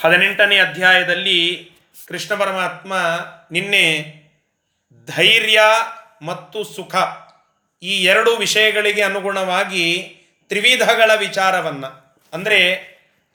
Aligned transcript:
ಹದಿನೆಂಟನೇ 0.00 0.58
ಅಧ್ಯಾಯದಲ್ಲಿ 0.58 1.70
ಕೃಷ್ಣ 2.08 2.34
ಪರಮಾತ್ಮ 2.34 2.92
ನಿನ್ನೆ 3.50 3.84
ಧೈರ್ಯ 5.16 5.60
ಮತ್ತು 6.22 6.64
ಸುಖ 6.64 6.94
ಈ 7.82 8.04
ಎರಡು 8.04 8.36
ವಿಷಯಗಳಿಗೆ 8.36 9.02
ಅನುಗುಣವಾಗಿ 9.02 9.84
ತ್ರಿವಿಧಗಳ 10.48 11.10
ವಿಚಾರವನ್ನು. 11.14 11.90
ಅಂದರೆ 12.32 12.60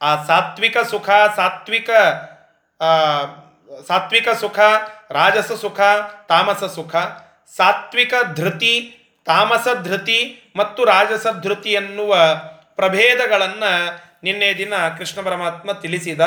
ಆ 0.01 0.23
ಸಾತ್ವಿಕ 0.23 0.77
ಸುಖ, 0.77 1.09
ಸಾತ್ವಿಕ 1.35 1.89
ಸಾತ್ವಿಕ 3.87 4.29
ಸುಖ, 4.29 4.59
ರಾಜಸ 5.11 5.51
ಸುಖ, 5.51 5.79
ತಾಮಸ 6.27 6.63
ಸುಖ, 6.63 6.95
ಸಾತ್ವಿಕ 7.55 8.13
ಧೃತಿ, 8.35 8.73
ತಾಮಸ 9.25 9.67
ಧೃತಿ 9.83 10.19
ಮತ್ತು 10.55 10.85
ರಾಜಸ 10.85 11.27
ಧೃತಿ 11.41 11.71
ಎನ್ನುವ 11.73 12.15
ಪ್ರಭೇದಗಳನ್ನು 12.75 13.71
ನಿನ್ನೆ 14.23 14.57
ದಿನ 14.57 14.73
ಕೃಷ್ಣ 14.97 15.21
ಪರಮಾತ್ಮ 15.21 15.71
ತಿಳಿಸಿದ. 15.71 16.21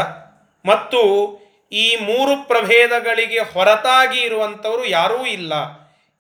ಮತ್ತು 0.67 1.01
ಈ 1.73 1.97
ಮೂರು 1.97 2.43
ಪ್ರಭೇದಗಳಿಗೆ 2.47 3.39
ಹೊರತಾಗಿ 3.39 4.21
ಇರುವಂಥವರು 4.21 4.85
ಯಾರೂ 4.87 5.27
ಇಲ್ಲ 5.27 5.53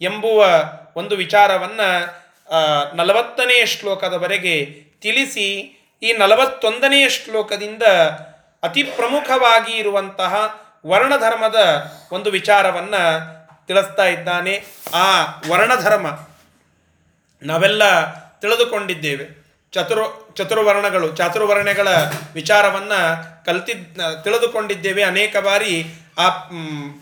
ಎಂಬುವ 0.01 0.47
ಒಂದು 0.97 1.17
ವಿಚಾರವನ್ನು 1.17 1.89
ನಲವತ್ತನೆಯ 2.97 3.67
ಶ್ಲೋಕದವರೆಗೆ 3.67 4.57
ತಿಳಿಸಿ, 5.01 5.49
ಈ 6.03 6.13
ನಲವತ್ತೊಂದನೆಯ 6.13 7.09
ಶ್ಲೋಕದಿಂದ 7.09 7.83
ಅತಿ 8.63 8.83
ಪ್ರಮುಖವಾಗಿ 8.83 9.73
ಇರುವಂತಹ 9.73 10.33
ವರ್ಣಧರ್ಮದ 10.87 11.61
ಒಂದು 12.13 12.31
ವಿಚಾರವನ್ನು 12.31 13.03
ತಿಳಿಸ್ತಾ 13.67 14.05
ಇದ್ದಾನೆ. 14.07 14.55
ಆ 14.95 15.07
ವರ್ಣಧರ್ಮ 15.51 16.07
ನಾವೆಲ್ಲ 17.43 17.83
ತಿಳಿದುಕೊಂಡಿದ್ದೇವೆ. 18.41 19.27
ಚತುರ್, 19.73 20.35
ಚತುರ್ವರ್ಣಗಳು, 20.37 21.09
ಚಾತುರ್ವರ್ಣಗಳ 21.17 21.89
ವಿಚಾರವನ್ನು 22.35 23.01
ಕಲ್ತಿದ್ 23.47 24.25
ತಿಳಿದುಕೊಂಡಿದ್ದೇವೆ 24.25 25.03
ಅನೇಕ 25.03 25.37
ಬಾರಿ 25.37 25.87
ಆ 26.19 26.29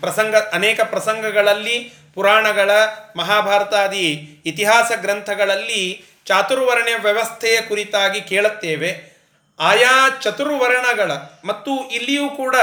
ಪ್ರಸಂಗ, 0.00 0.36
ಅನೇಕ 0.36 0.80
ಪ್ರಸಂಗಗಳಲ್ಲಿ, 0.80 1.92
ಪುರಾಣಗಳ, 2.14 2.70
ಮಹಾಭಾರತಾದಿ 3.16 4.40
ಇತಿಹಾಸ 4.46 4.92
ಗ್ರಂಥಗಳಲ್ಲಿ 4.96 6.04
ಚಾತುರ್ವರ್ಣ 6.26 6.88
ವ್ಯವಸ್ಥೆಯ 7.02 7.60
ಕುರಿತಾಗಿ 7.60 8.20
ಕೇಳುತ್ತೇವೆ. 8.20 9.14
ಆಯಾ 9.60 10.18
ಚತುರ್ವರ್ಣಗಳ 10.22 11.12
ಮತ್ತು 11.44 11.90
ಇಲ್ಲಿಯೂ 11.90 12.28
ಕೂಡ 12.28 12.56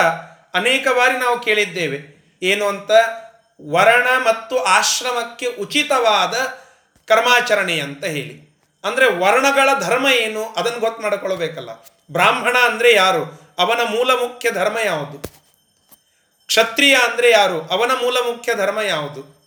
ಅನೇಕ 0.53 0.87
ಬಾರಿ 0.87 1.17
ನಾವು 1.17 1.39
ಕೇಳಿದ್ದೇವೆ. 1.39 2.21
ಏನು 2.43 2.65
ಅಂತ? 2.67 2.91
ವರ್ಣ 3.69 4.07
ಮತ್ತು 4.23 4.57
ಆಶ್ರಮಕ್ಕೆ 4.57 5.45
ಉಚಿತವಾದ 5.45 6.33
ಕರ್ಮಾಚರಣೆ 7.07 7.79
ಅಂತ 7.79 8.05
ಹೇಳಿ. 8.05 8.51
ಅಂದರೆ 8.83 9.05
ವರ್ಣಗಳ 9.05 9.69
ಧರ್ಮ 9.79 10.07
ಏನು? 10.07 10.45
ಅದನ್ನು 10.45 10.79
ಗೊತ್ತು 10.79 11.03
ಮಾಡಿಕೊಳ್ಬೇಕಲ್ಲ. 11.03 11.69
ಬ್ರಾಹ್ಮಣ 12.11 12.57
ಅಂದರೆ 12.57 12.93
ಯಾರು? 12.93 13.40
ಅವನ 13.61 13.79
ಮೂಲ 13.89 14.11
ಮುಖ್ಯ 14.11 14.51
ಧರ್ಮ 14.51 14.77
ಯಾವುದು? 14.77 15.17
ಕ್ಷತ್ರಿಯ 16.47 16.95
ಅಂದರೆ 16.95 17.31
ಯಾರು? 17.31 17.67
ಅವನ 17.67 17.91
ಮೂಲ 17.91 18.17
ಮುಖ್ಯ 18.17 18.55
ಧರ್ಮ 18.55 18.81
ಯಾವುದು? 18.81 19.41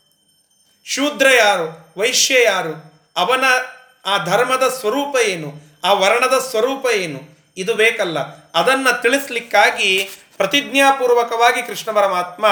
ಶೂದ್ರ 0.85 1.27
ಯಾರು? 1.31 1.95
ವೈಶ್ಯ 1.97 2.45
ಯಾರು? 2.45 3.03
ಅವನ 3.17 3.45
ಆ 4.07 4.25
ಧರ್ಮದ 4.25 4.69
ಸ್ವರೂಪ 4.69 5.17
ಏನು? 5.17 5.53
ಆ 5.85 5.93
ವರ್ಣದ 5.93 6.39
ಸ್ವರೂಪ 6.39 6.87
ಏನು? 6.87 7.53
ಇದು 7.57 7.75
ಬೇಕಲ್ಲ. 7.75 8.19
ಅದನ್ನು 8.55 9.03
ತಿಳಿಸ್ಲಿಕ್ಕಾಗಿ 9.03 10.11
ಪ್ರತಿಜ್ಞಾಪೂರ್ವಕವಾಗಿ 10.37 11.63
ಕೃಷ್ಣ 11.63 11.93
ಪರಮಾತ್ಮ 11.93 12.47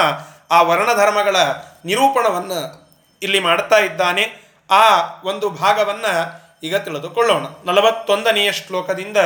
ಆ 0.51 0.61
ವರ್ಣಧರ್ಮಗಳ 0.61 1.35
ನಿರೂಪಣವನ್ನು 1.85 2.89
ಇಲ್ಲಿ 3.21 3.39
ಮಾಡ್ತಾ 3.39 3.77
ಇದ್ದಾನೆ. 3.77 4.43
ಆ 4.71 5.13
ಒಂದು 5.23 5.49
ಭಾಗವನ್ನು 5.49 6.43
ಈಗ 6.63 6.75
ತಿಳಿದುಕೊಳ್ಳೋಣ. 6.75 7.45
ನಲವತ್ತೊಂದನೆಯ 7.65 8.51
ಶ್ಲೋಕದಿಂದ 8.51 9.17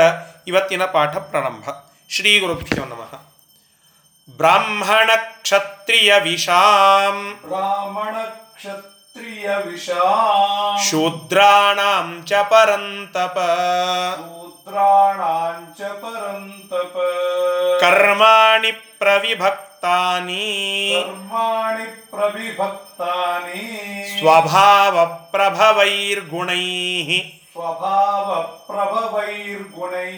ಇವತ್ತಿನ 0.47 0.85
ಪಾಠ 0.85 1.17
ಪ್ರಾರಂಭ. 1.17 1.69
ಶ್ರೀ 2.09 2.31
ಗುರುಭ್ಯೋ 2.39 2.83
ನಮಃ 2.85 3.13
ಬ್ರಾಹ್ಮಣ 4.29 5.09
ಕ್ಷತ್ರಿಯ 5.23 6.11
ವಿಷಾಂ 6.23 7.17
ಬ್ರಾಹ್ಮಣ 7.43 8.15
ಕ್ಷತ್ರಿಯ 8.55 9.47
ವಿಷಾಂ 9.65 10.77
ಶೂದ್ರಾಣಾಂ 10.87 12.07
ಚ 12.29 12.41
ಪರಂತಪ 12.49 13.37
ಶೂದ್ರಾಣಾಂಚ 14.17 15.79
ಪರಂತಪ 16.01 16.95
ಕರ್ಮಾಣಿ 17.83 18.71
ಪ್ರವಿಭಕ್ತಾನಿ 18.99 20.43
ಕರ್ಮಾಣಿ 20.95 21.87
ಪ್ರವಿಭಕ್ತಾನಿ 22.13 23.63
ಸ್ವಭಾವ 24.13 24.95
ಪ್ರಭವೈರ್ಗುಣೈ 25.31 26.65
ಸ್ವಭಾವ 27.51 28.29
ಪ್ರಭವೈರ್ಗುಣೈ 28.67 30.13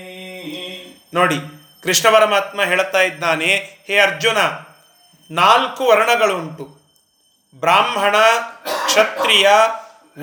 ನೋಡಿ 1.13 1.39
ಕೃಷ್ಣ 1.83 2.09
ಪರಮಾತ್ಮ 2.09 2.63
ಹೇಳ್ತಾ 2.63 3.01
ಇದ್ದಾನೆ, 3.01 3.77
ಹೇ 3.87 3.97
ಅರ್ಜುನ, 3.97 4.37
ನಾಲ್ಕು 5.31 5.83
ವರ್ಣಗಳುಂಟು. 5.85 6.79
ಬ್ರಾಹ್ಮಣ, 7.55 8.15
ಕ್ಷತ್ರಿಯ, 8.85 9.49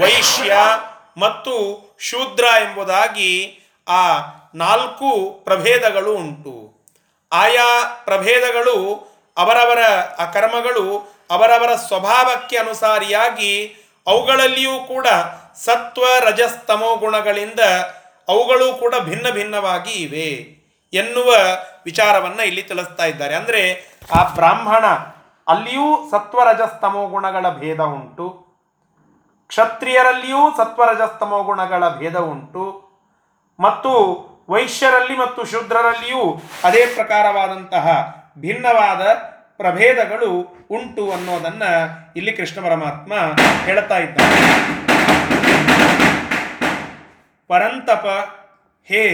ವೈಶ್ಯ 0.00 0.56
ಮತ್ತು 1.16 1.54
ಶೂದ್ರ 2.00 2.44
ಎಂಬುದಾಗಿ 2.44 3.60
ಆ 3.88 4.16
ನಾಲ್ಕು 4.54 5.40
ಪ್ರಭೇದಗಳು 5.44 6.16
ಉಂಟು. 6.16 6.84
ಆಯಾ 7.32 7.84
ಪ್ರಭೇದಗಳು 8.04 8.76
ಅವರವರ 9.36 9.78
ಆ 10.18 10.24
ಕರ್ಮಗಳು 10.24 11.16
ಅವರವರ 11.30 11.76
ಸ್ವಭಾವಕ್ಕೆ 11.76 12.56
ಅನುಸಾರಿಯಾಗಿ 12.56 13.76
ಅವುಗಳಲ್ಲಿಯೂ 14.06 14.80
ಕೂಡ 14.80 15.06
ಸತ್ವ, 15.64 16.04
ರಜಸ್ತಮೋ 16.20 16.96
ಗುಣಗಳಿಂದ 16.96 17.60
ಅವುಗಳು 18.28 18.74
ಕೂಡ 18.74 18.94
ಭಿನ್ನ 18.98 19.30
ಭಿನ್ನವಾಗಿ 19.30 19.92
ಇವೆ. 19.92 20.55
ಎನ್ನುವ 20.92 21.34
ವಿಚಾರವನ್ನು 21.84 22.42
ಇಲ್ಲಿ 22.42 22.62
ತಿಳಿಸ್ತಾ 22.62 23.04
ಇದ್ದಾರೆ. 23.04 23.34
ಅಂದರೆ 23.34 23.62
ಆ 24.14 24.34
ಬ್ರಾಹ್ಮಣ 24.34 24.84
ಅಲ್ಲಿಯೂ 25.48 26.10
ಸತ್ವರಜಸ್ತಮೋ 26.10 27.08
ಗುಣಗಳ 27.08 27.50
ಭೇದ 27.50 27.80
ಉಂಟು. 27.80 28.46
ಕ್ಷತ್ರಿಯರಲ್ಲಿಯೂ 29.48 30.56
ಸತ್ವರಜಸ್ತಮೋ 30.56 31.42
ಗುಣಗಳ 31.42 31.88
ಭೇದ 31.88 32.16
ಉಂಟು. 32.16 32.86
ಮತ್ತು 33.60 33.92
ವೈಶ್ಯರಲ್ಲಿ 34.48 35.18
ಮತ್ತು 35.18 35.44
ಶೂದ್ರರಲ್ಲಿಯೂ 35.44 36.42
ಅದೇ 36.64 36.86
ಪ್ರಕಾರವಾದಂತಹ 36.86 37.86
ಭಿನ್ನವಾದ 38.38 39.12
ಪ್ರಭೇದಗಳು 39.56 40.30
ಉಂಟು 40.70 41.12
ಅನ್ನೋದನ್ನ 41.12 41.62
ಇಲ್ಲಿ 42.16 42.32
ಕೃಷ್ಣ 42.32 42.64
ಪರಮಾತ್ಮ 42.66 43.12
ಹೇಳ್ತಾ 43.64 43.98
ಇದ್ದಾರೆ 43.98 44.36
ಪರಂತಪ 47.48 48.06
ಹೇ 48.84 49.04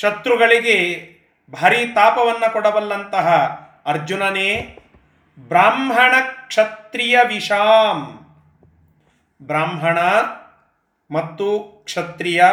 ಶತ್ರುಗಳಿಗೆ 0.00 1.10
ಭಾರಿ 1.52 1.86
ತಾಪವನ್ನು 1.86 2.52
ಕೊಡಬಲ್ಲಂತಹ 2.52 3.28
ಅರ್ಜುನನೇ 3.86 4.78
ಬ್ರಾಹ್ಮಣ 5.38 6.14
ಕ್ಷತ್ರಿಯ 6.46 7.18
ವಿಷಾಂ. 7.26 8.26
ಬ್ರಾಹ್ಮಣ 9.42 9.98
ಮತ್ತು 11.10 11.58
ಕ್ಷತ್ರಿಯ 11.84 12.44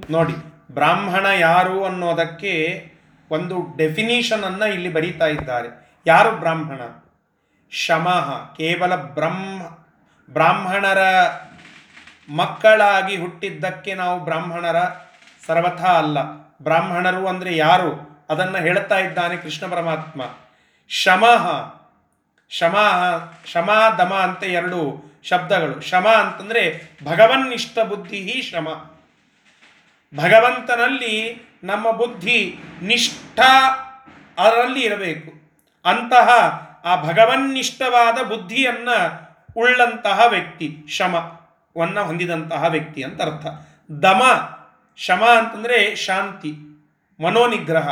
ನೋಡಿ, 0.09 0.35
ಬ್ರಾಹ್ಮಣ 0.73 1.25
ಯಾರು 1.25 1.85
ಅನ್ನೋದಕ್ಕೆ 1.85 2.53
ಒಂದು 3.31 3.77
ಡೆಫಿನಿಷನ್ 3.77 4.43
ಅನ್ನ 4.43 4.63
ಇಲ್ಲಿ 4.63 4.93
ಬರೀತಾ 4.93 5.25
ಇದ್ದಾರೆ. 5.25 5.69
ಯಾರು 6.07 6.31
ಬ್ರಾಹ್ಮಣ? 6.31 6.81
ಶಮಃ, 7.71 8.29
ಕೇವಲ 8.53 8.95
ಬ್ರಹ್ಮ, 8.95 9.61
ಬ್ರಾಹ್ಮಣರ 10.33 11.01
ಮಕ್ಕಳಾಗಿ 12.29 13.15
ಹುಟ್ಟಿದ್ದಕ್ಕೆ 13.17 13.93
ನಾವು 13.93 14.19
ಬ್ರಾಹ್ಮಣರ 14.19 14.75
ಸರ್ವಥ 15.47 15.81
ಅಲ್ಲ. 15.81 16.17
ಬ್ರಾಹ್ಮಣರು 16.63 17.27
ಅಂದರೆ 17.27 17.57
ಯಾರು? 17.57 17.91
ಅದನ್ನು 18.29 18.57
ಹೇಳ್ತಾ 18.57 18.97
ಇದ್ದಾನೆ 18.97 19.37
ಕೃಷ್ಣ 19.37 19.71
ಪರಮಾತ್ಮ. 19.71 20.21
ಶಮಃ, 20.89 21.45
ಶಮ 22.49 22.75
ಶಮ 23.45 23.69
ಅಂತ 24.23 24.43
ಎರಡು. 24.43 25.14
ಶಬ್ದಗಳು. 25.29 25.81
ಶಮ 25.81 26.07
ಅಂತಂದರೆ 26.07 26.91
ಭಗವನ್ನಿಷ್ಠ 27.03 27.79
ಬುದ್ಧಿ 27.79 28.41
ಶಮ 28.41 28.91
ಭಗವಂತನಲ್ಲಿ 30.15 31.41
ನಮ್ಮ 31.63 31.91
ಬುದ್ಧಿ 31.91 32.55
ನಿಷ್ಠ 32.81 33.39
ಅದರಲ್ಲಿ 34.39 34.81
ಇರಬೇಕು. 34.81 35.31
ಅಂತಹ 35.85 36.29
ಆ 36.85 37.01
ಭಗವನ್ನಿಷ್ಠವಾದ 37.01 38.25
ಬುದ್ಧಿಯನ್ನ 38.25 38.89
ಉಳ್ಳಂತಹ 39.55 40.21
ವ್ಯಕ್ತಿ 40.27 40.77
ಶಮವನ್ನ 40.89 41.99
ಹೊಂದಿದಂತಹ 41.99 42.63
ವ್ಯಕ್ತಿ 42.63 43.03
ಅಂತ 43.03 43.21
ಅರ್ಥ. 43.21 43.45
ದಮ 44.03 44.21
ಶಮ 44.97 45.23
ಅಂತಂದ್ರೆ 45.37 45.95
ಶಾಂತಿ, 45.95 46.53
ಮನೋನಿಗ್ರಹ. 47.23 47.89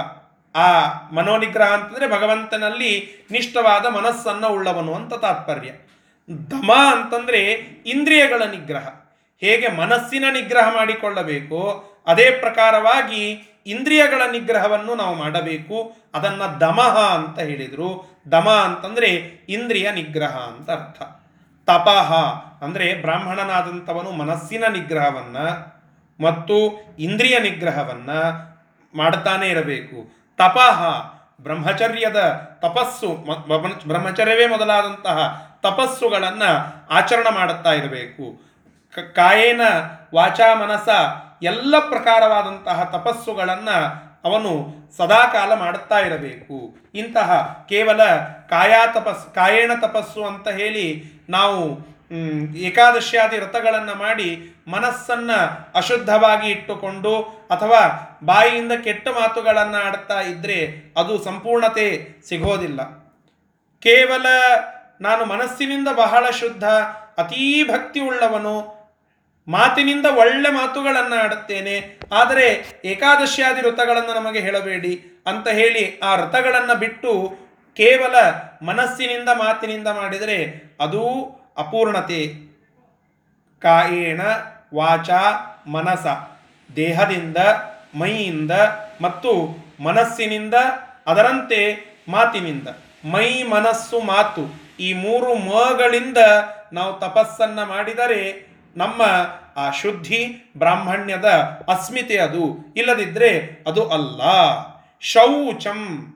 ಆ 0.56 0.84
ಮನೋನಿಗ್ರಹ 1.12 1.74
ಅಂತಂದರೆ 1.74 2.08
ಭಗವಂತನಲ್ಲಿ 2.08 3.26
ನಿಷ್ಠವಾದ 3.32 3.86
ಮನಸ್ಸನ್ನು 3.86 4.50
ಉಳ್ಳವನು 4.50 4.94
ಅಂತ 4.96 5.14
ತಾತ್ಪರ್ಯ. 5.14 5.72
ದಮ 6.30 6.72
ಅಂತಂದರೆ 6.92 7.42
ಇಂದ್ರಿಯಗಳ 7.86 8.42
ನಿಗ್ರಹ. 8.44 8.86
ಹೇಗೆ 9.42 9.68
ಮನಸ್ಸಿನ 9.68 10.26
ನಿಗ್ರಹ 10.32 10.66
ಮಾಡಿಕೊಳ್ಳಬೇಕು, 10.76 11.60
ಅದೇ 12.08 12.32
ಪ್ರಕಾರವಾಗಿ 12.40 13.24
ಇಂದ್ರಿಯಗಳ 13.68 14.22
ನಿಗ್ರಹವನ್ನು 14.32 14.96
ನಾವು 14.96 15.16
ಮಾಡಬೇಕು. 15.16 15.78
ಅದನ್ನು 16.14 16.48
ದಮಃ 16.60 16.96
ಅಂತ 17.18 17.38
ಹೇಳಿದರು. 17.40 17.90
ದಮ 18.32 18.50
ಅಂತಂದರೆ 18.50 19.10
ಇಂದ್ರಿಯ 19.50 19.92
ನಿಗ್ರಹ 19.92 20.34
ಅಂತ 20.50 20.70
ಅರ್ಥ. 20.72 21.02
ತಪಃ 21.68 22.10
ಅಂದರೆ 22.64 22.88
ಬ್ರಾಹ್ಮಣನಾದಂಥವನು 23.02 24.12
ಮನಸ್ಸಿನ 24.12 24.64
ನಿಗ್ರಹವನ್ನು 24.68 25.46
ಮತ್ತು 26.20 26.58
ಇಂದ್ರಿಯ 27.00 27.40
ನಿಗ್ರಹವನ್ನು 27.40 28.20
ಮಾಡ್ತಾನೆ 28.94 29.48
ಇರಬೇಕು. 29.50 29.98
ತಪಃ 30.40 30.80
ಬ್ರಹ್ಮಚರ್ಯದ 31.42 32.20
ತಪಸ್ಸು 32.62 33.10
ಬ್ರಹ್ಮಚರ್ಯವೇ 33.88 34.46
ಮೊದಲಾದಂತಹ 34.48 35.20
ತಪಸ್ಸುಗಳನ್ನು 35.64 36.52
ಆಚರಣೆ 36.92 37.32
ಮಾಡುತ್ತಾ 37.36 37.72
ಇರಬೇಕು. 37.72 38.26
ಕಾಯೇನ 39.16 39.62
ವಾಚಾ 40.16 40.54
ಮನಸ 40.56 40.90
ಎಲ್ಲ 41.44 41.80
ಪ್ರಕಾರವಾದಂತಹ 41.80 42.84
ತಪಸ್ಸುಗಳನ್ನು 42.84 43.78
ಅವನು 44.24 44.52
ಸದಾಕಾಲ 44.98 45.54
ಮಾಡುತ್ತಾ 45.54 46.00
ಇರಬೇಕು. 46.00 46.58
ಇಂತಹ 46.96 47.30
ಕೇವಲ 47.70 48.02
ಕಾಯಾ 48.50 48.88
ತಪಸ್ 48.88 49.36
ಕಾಯೇಣ 49.36 49.72
ತಪಸ್ಸು 49.82 50.22
ಅಂತ 50.26 50.48
ಹೇಳಿ 50.48 51.04
ನಾವು 51.30 51.60
ಏಕಾದಶಿಯಾದಿ 52.56 53.38
ವ್ರತಗಳನ್ನು 53.38 53.96
ಮಾಡಿ 53.96 54.30
ಮನಸ್ಸನ್ನ 54.68 55.32
ಅಶುದ್ಧವಾಗಿ 55.76 56.48
ಇಟ್ಟುಕೊಂಡು 56.50 57.14
ಅಥವಾ 57.52 57.82
ಬಾಯಿಯಿಂದ 58.24 58.72
ಕೆಟ್ಟ 58.84 59.08
ಮಾತುಗಳನ್ನು 59.08 59.78
ಆಡ್ತಾ 59.78 60.20
ಇದ್ದರೆ 60.22 60.58
ಅದು 60.98 61.24
ಸಂಪೂರ್ಣತೆ 61.24 61.88
ಸಿಗೋದಿಲ್ಲ. 62.28 62.82
ಕೇವಲ 63.80 64.26
ನಾನು 65.04 65.26
ಮನಸ್ಸಿನಿಂದ 65.26 65.88
ಬಹಳ 65.88 66.30
ಶುದ್ಧ, 66.30 66.64
ಅತೀ 67.18 67.64
ಭಕ್ತಿ 67.64 68.00
ಉಳ್ಳವನು 68.00 68.84
ಮಾತಿನಿಂದ 69.48 70.06
ಒಳ್ಳೆ 70.06 70.50
ಮಾತುಗಳನ್ನು 70.50 71.24
ಆಡುತ್ತೇನೆ. 71.24 72.00
ಆದರೆ 72.12 72.66
ಏಕಾದಶಿಯಾದಿ 72.86 73.62
ವೃತಗಳನ್ನು 73.62 74.14
ನಮಗೆ 74.14 74.40
ಹೇಳಬೇಡಿ 74.40 75.24
ಅಂತ 75.28 75.48
ಹೇಳಿ 75.48 76.00
ಆ 76.00 76.16
ವೃತಗಳನ್ನು 76.16 76.76
ಬಿಟ್ಟು 76.76 77.38
ಕೇವಲ 77.76 78.16
ಮನಸ್ಸಿನಿಂದ 78.66 79.30
ಮಾತಿನಿಂದ 79.30 79.88
ಮಾಡಿದರೆ 79.88 80.38
ಅದೂ 80.80 81.04
ಅಪೂರ್ಣತೆ. 81.58 82.22
ಕಾಯೇಣ 83.62 84.22
ವಾಚ 84.76 85.10
ಮನಸ. 85.68 86.06
ದೇಹದಿಂದ, 86.76 87.38
ಮೈಯಿಂದ 87.96 88.52
ಮತ್ತು 89.02 89.32
ಮನಸ್ಸಿನಿಂದ, 89.84 90.54
ಅದರಂತೆ 91.08 91.62
ಮಾತಿನಿಂದ. 92.08 92.68
ಮೈ 93.06 93.44
ಮನಸ್ಸು 93.44 94.00
ಮಾತು. 94.00 94.63
ಈ 94.80 94.94
ಮೂರು 94.94 95.36
ಮಗಳಿಂದ 95.36 96.18
ನಾವು 96.74 97.00
ತಪಸ್ಸನ್ನ 97.00 97.64
ಮಾಡಿದರೆ 97.64 98.54
ನಮ್ಮ 98.78 99.02
ಆ 99.58 99.72
ಶುದ್ಧಿ 99.72 100.54
ಬ್ರಾಹ್ಮಣ್ಯದ 100.58 101.26
ಅಸ್ಮಿತೆ 101.68 102.18
ಅದು. 102.18 102.74
ಇಲ್ಲದಿದ್ದರೆ 102.78 103.64
ಅದು 103.68 103.90
ಅಲ್ಲ. 103.90 104.22
ಶೌಚಂ 105.02 106.10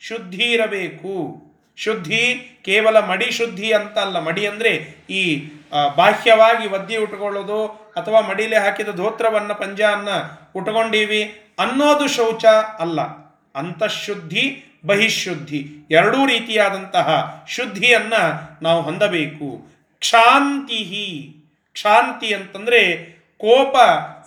ಶುದ್ಧಿ 0.00 0.44
ಇರಬೇಕು 0.44 1.42
ಶುದ್ಧಿ 1.76 2.58
ಕೇವಲ 2.64 3.00
ಮಡಿ 3.00 3.30
ಶುದ್ಧಿ 3.30 3.72
ಅಂತ 3.72 3.98
ಅಲ್ಲ. 3.98 4.18
ಮಡಿ 4.18 4.46
ಅಂದರೆ 4.46 4.68
ಈ 5.10 5.50
ಬಾಹ್ಯವಾಗಿ 5.96 6.68
ಒದ್ದಿ 6.68 6.96
ಉಟ್ಕೊಳ್ಳೋದು 6.96 7.66
ಅಥವಾ 7.96 8.20
ಮಡಿಲೆ 8.20 8.58
ಹಾಕಿದ 8.58 8.88
ಧೋತ್ರವನ್ನ, 8.88 9.52
ಪಂಜಾನ್ನ 9.52 10.08
ಉಟ್ಕೊಂಡೀವಿ 10.54 11.22
ಅನ್ನೋದು 11.58 12.08
ಶೌಚ 12.08 12.44
ಅಲ್ಲ. 12.78 13.29
ಅಂತಃಶುದ್ಧಿ 13.56 14.64
ಬಹಿಶುದ್ಧಿ. 14.86 15.88
ಎರಡೂ 15.90 16.26
ರೀತಿಯಾದಂತಹ 16.26 17.36
ಶುದ್ಧಿಯನ್ನು 17.48 18.40
ನಾವು 18.62 18.82
ಹೊಂದಬೇಕು. 18.82 19.70
ಕ್ಷಾಂತಿ 19.98 21.36
ಕ್ಷಾಂತಿ 21.72 22.34
ಅಂತಂದರೆ 22.34 22.96
ಕೋಪ 23.38 23.76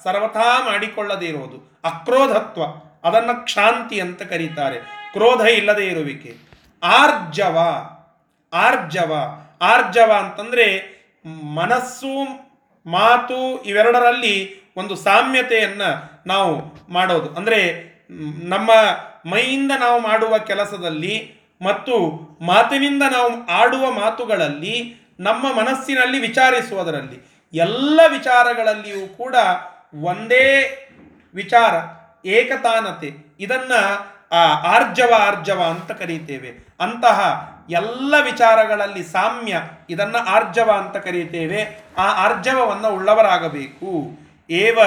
ಸರ್ವಥಾ 0.03 0.65
ಮಾಡಿಕೊಳ್ಳದೇ 0.65 1.25
ಇರೋದು 1.25 1.79
ಅಕ್ರೋಧತ್ವ. 1.83 2.61
ಅದನ್ನು 3.03 3.45
ಕ್ಷಾಂತಿ 3.45 3.99
ಅಂತ 3.99 4.21
ಕರೀತಾರೆ. 4.21 4.79
ಕ್ರೋಧ 5.13 5.41
ಇಲ್ಲದೆ 5.41 5.85
ಇರುವಿಕೆ. 5.85 6.35
ಆರ್ಜವ. 6.83 7.57
ಆರ್ಜವ. 8.53 9.39
ಆರ್ಜವ 9.61 10.11
ಅಂತಂದ್ರೆ 10.11 10.93
ಮನಸ್ಸು, 11.55 12.09
ಮಾತು 12.89 13.63
ಇವೆರಡರಲ್ಲಿ 13.63 14.63
ಒಂದು 14.77 14.95
ಸಾಮ್ಯತೆಯನ್ನು 14.95 16.21
ನಾವು 16.27 16.61
ಮಾಡೋದು. 16.93 17.35
ಅಂದರೆ 17.35 17.93
ನಮ್ಮ 18.49 18.71
ಮೈಯಿಂದ 19.25 19.71
ನಾವು 19.79 20.01
ಮಾಡುವ 20.01 20.37
ಕೆಲಸದಲ್ಲಿ 20.37 21.33
ಮತ್ತು 21.61 21.97
ಮಾತಿನಿಂದ 22.41 23.03
ನಾವು 23.11 23.47
ಆಡುವ 23.47 23.91
ಮಾತುಗಳಲ್ಲಿ 23.91 24.95
ನಮ್ಮ 25.19 25.53
ಮನಸ್ಸಿನಲ್ಲಿ 25.53 26.19
ವಿಚಾರಿಸುವುದರಲ್ಲಿ 26.19 27.33
ಎಲ್ಲ 27.53 27.99
ವಿಚಾರಗಳಲ್ಲಿಯೂ 28.07 29.07
ಕೂಡ 29.07 29.35
ಒಂದೇ 30.01 30.79
ವಿಚಾರ, 31.35 31.73
ಏಕತಾನತೆ, 32.27 33.13
ಇದನ್ನು 33.39 34.13
ಆ 34.31 34.73
ಆರ್ಜವ 34.75 35.13
ಆರ್ಜವ 35.17 35.61
ಅಂತ 35.61 35.91
ಕರೀತೇವೆ. 35.91 36.67
ಅಂತಹ 36.79 37.49
ಎಲ್ಲ 37.69 38.13
ವಿಚಾರಗಳಲ್ಲಿ 38.23 39.03
ಸಾಮ್ಯ 39.03 39.61
ಇದನ್ನ 39.89 40.15
ಆರ್ಜವ 40.27 40.71
ಅಂತ 40.71 40.97
ಕರೀತೇವೆ. 40.97 41.83
ಆ 41.97 42.25
ಆರ್ಜವವನ್ನು 42.25 42.89
ಉಳ್ಳವರಾಗಬೇಕು. 42.89 44.19
ಏವ 44.49 44.79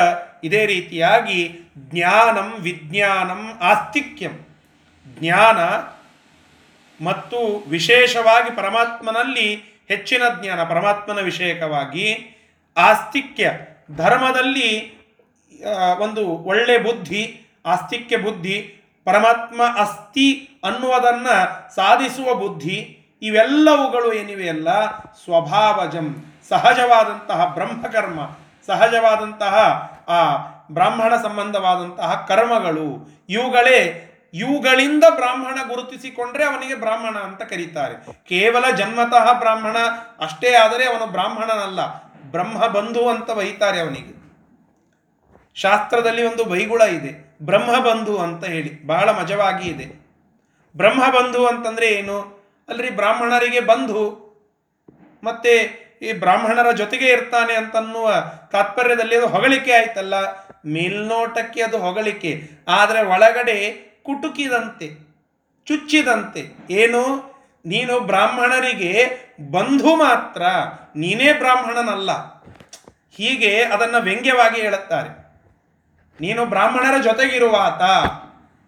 ಇದೇ 0.45 0.67
ರೀತಿಯಾಗಿ 0.67 1.66
ಜ್ಞಾನಂ 1.79 2.49
ವಿಜ್ಞಾನಂ 2.61 3.59
ಆಸ್ತಿಕ್ಯಂ. 3.63 4.35
ಜ್ಞಾನ 5.19 5.59
ಮತ್ತು 7.05 7.39
ವಿಶೇಷವಾಗಿ 7.69 8.51
ಪರಮಾತ್ಮನಲ್ಲಿ 8.57 9.49
ಹೆಚ್ಚಿನ 9.89 10.23
ಜ್ಞಾನ, 10.43 10.61
ಪರಮಾತ್ಮನ 10.65 11.21
ವಿಷಯಕವಾಗಿ 11.21 12.07
ಆಸ್ತಿಕ್ಯ. 12.77 13.51
ಧರ್ಮದಲ್ಲಿ 13.97 14.71
ಒಂದು 15.99 16.23
ಒಳ್ಳೆ 16.27 16.79
ಬುದ್ಧಿ, 16.79 17.23
ಆಸ್ತಿಕ್ಯ 17.67 18.17
ಬುದ್ಧಿ, 18.17 18.57
ಪರಮಾತ್ಮ 19.05 19.63
ಅಸ್ತಿ 19.79 20.29
ಅನ್ನುವುದನ್ನು 20.65 21.35
ಸಾಧಿಸುವ 21.75 22.35
ಬುದ್ಧಿ, 22.35 22.77
ಇವೆಲ್ಲವುಗಳು 23.23 24.13
ಏನಿವೆಯಲ್ಲ 24.13 24.69
ಸ್ವಭಾವಜಂ, 25.25 26.09
ಸಹಜವಾದಂತಹ 26.49 27.45
ಬ್ರಹ್ಮಕರ್ಮ, 27.55 28.21
ಸಹಜವಾದಂತಹ 28.67 29.55
ಆ 30.09 30.19
ಬ್ರಾಹ್ಮಣ 30.71 31.13
ಸಂಬಂಧವಾದಂತಹ 31.17 32.13
ಕರ್ಮಗಳು, 32.29 32.89
ಇವುಗಳೇ 33.29 33.79
ಇವುಗಳಿಂದ 34.35 35.05
ಬ್ರಾಹ್ಮಣ 35.11 35.59
ಗುರುತಿಸಿಕೊಂಡ್ರೆ 35.69 36.45
ಅವನಿಗೆ 36.45 36.75
ಬ್ರಾಹ್ಮಣ 36.75 37.17
ಅಂತ 37.19 37.43
ಕರೀತಾರೆ. 37.43 37.95
ಕೇವಲ 38.25 38.65
ಜನ್ಮತಃ 38.71 39.27
ಬ್ರಾಹ್ಮಣ 39.39 39.77
ಅಷ್ಟೇ 40.21 40.51
ಆದರೆ 40.55 40.85
ಅವನು 40.85 41.07
ಬ್ರಾಹ್ಮಣನಲ್ಲ, 41.07 41.81
ಬ್ರಹ್ಮ 42.31 42.67
ಬಂಧು 42.67 43.03
ಅಂತ 43.09 43.31
ಬೈತಾರೆ 43.31 43.81
ಅವನಿಗೆ. 43.81 44.13
ಶಾಸ್ತ್ರದಲ್ಲಿ 45.57 46.23
ಒಂದು 46.23 46.45
ಬೈಗುಳ 46.45 46.83
ಇದೆ 46.97 47.13
ಬ್ರಹ್ಮಬಂಧು 47.43 48.15
ಅಂತ 48.19 48.45
ಹೇಳಿ, 48.45 48.73
ಬಹಳ 48.87 49.09
ಮಜವಾಗಿ 49.11 49.67
ಇದೆ. 49.69 49.87
ಬ್ರಹ್ಮಬಂಧು 50.75 51.43
ಅಂತಂದ್ರೆ 51.47 51.87
ಏನು? 51.87 52.19
ಅಲ್ರಿ 52.69 52.91
ಬ್ರಾಹ್ಮಣರಿಗೆ 52.91 53.61
ಬಂಧು, 53.61 54.05
ಮತ್ತೆ 55.23 55.53
ಈ 56.03 56.11
ಬ್ರಾಹ್ಮಣರ 56.13 56.71
ಜೊತೆಗೆ 56.71 57.07
ಇರ್ತಾನೆ 57.07 57.55
ಅಂತನ್ನುವ 57.55 58.09
ತಾತ್ಪರ್ಯದಲ್ಲಿ 58.53 59.15
ಅದು 59.17 59.27
ಹೊಗಳಿಕೆ 59.27 59.73
ಆಯ್ತಲ್ಲ. 59.73 60.17
ಮೇಲ್ನೋಟಕ್ಕೆ 60.67 61.63
ಅದು 61.63 61.79
ಹೊಗಳಿಕೆ, 61.79 62.43
ಆದರೆ 62.69 63.05
ಒಳಗಡೆ 63.05 63.59
ಕುಟುಕಿದಂತೆ, 64.03 64.89
ಚುಚ್ಚಿದಂತೆ, 65.67 66.43
ಏನು? 66.71 67.03
ನೀನು 67.67 68.01
ಬ್ರಾಹ್ಮಣರಿಗೆ 68.01 68.93
ಬಂಧು 69.51 69.97
ಮಾತ್ರ, 69.97 70.43
ನೀನೇ 70.97 71.33
ಬ್ರಾಹ್ಮಣನಲ್ಲ. 71.33 72.11
ಹೀಗೆ 73.17 73.63
ಅದನ್ನು 73.63 74.01
ವ್ಯಂಗ್ಯವಾಗಿ 74.01 74.61
ಹೇಳುತ್ತಾರೆ. 74.61 75.11
ನೀನು 76.21 76.47
ಬ್ರಾಹ್ಮಣರ 76.47 77.03
ಜೊತೆಗಿರುವಾತ 77.03 77.83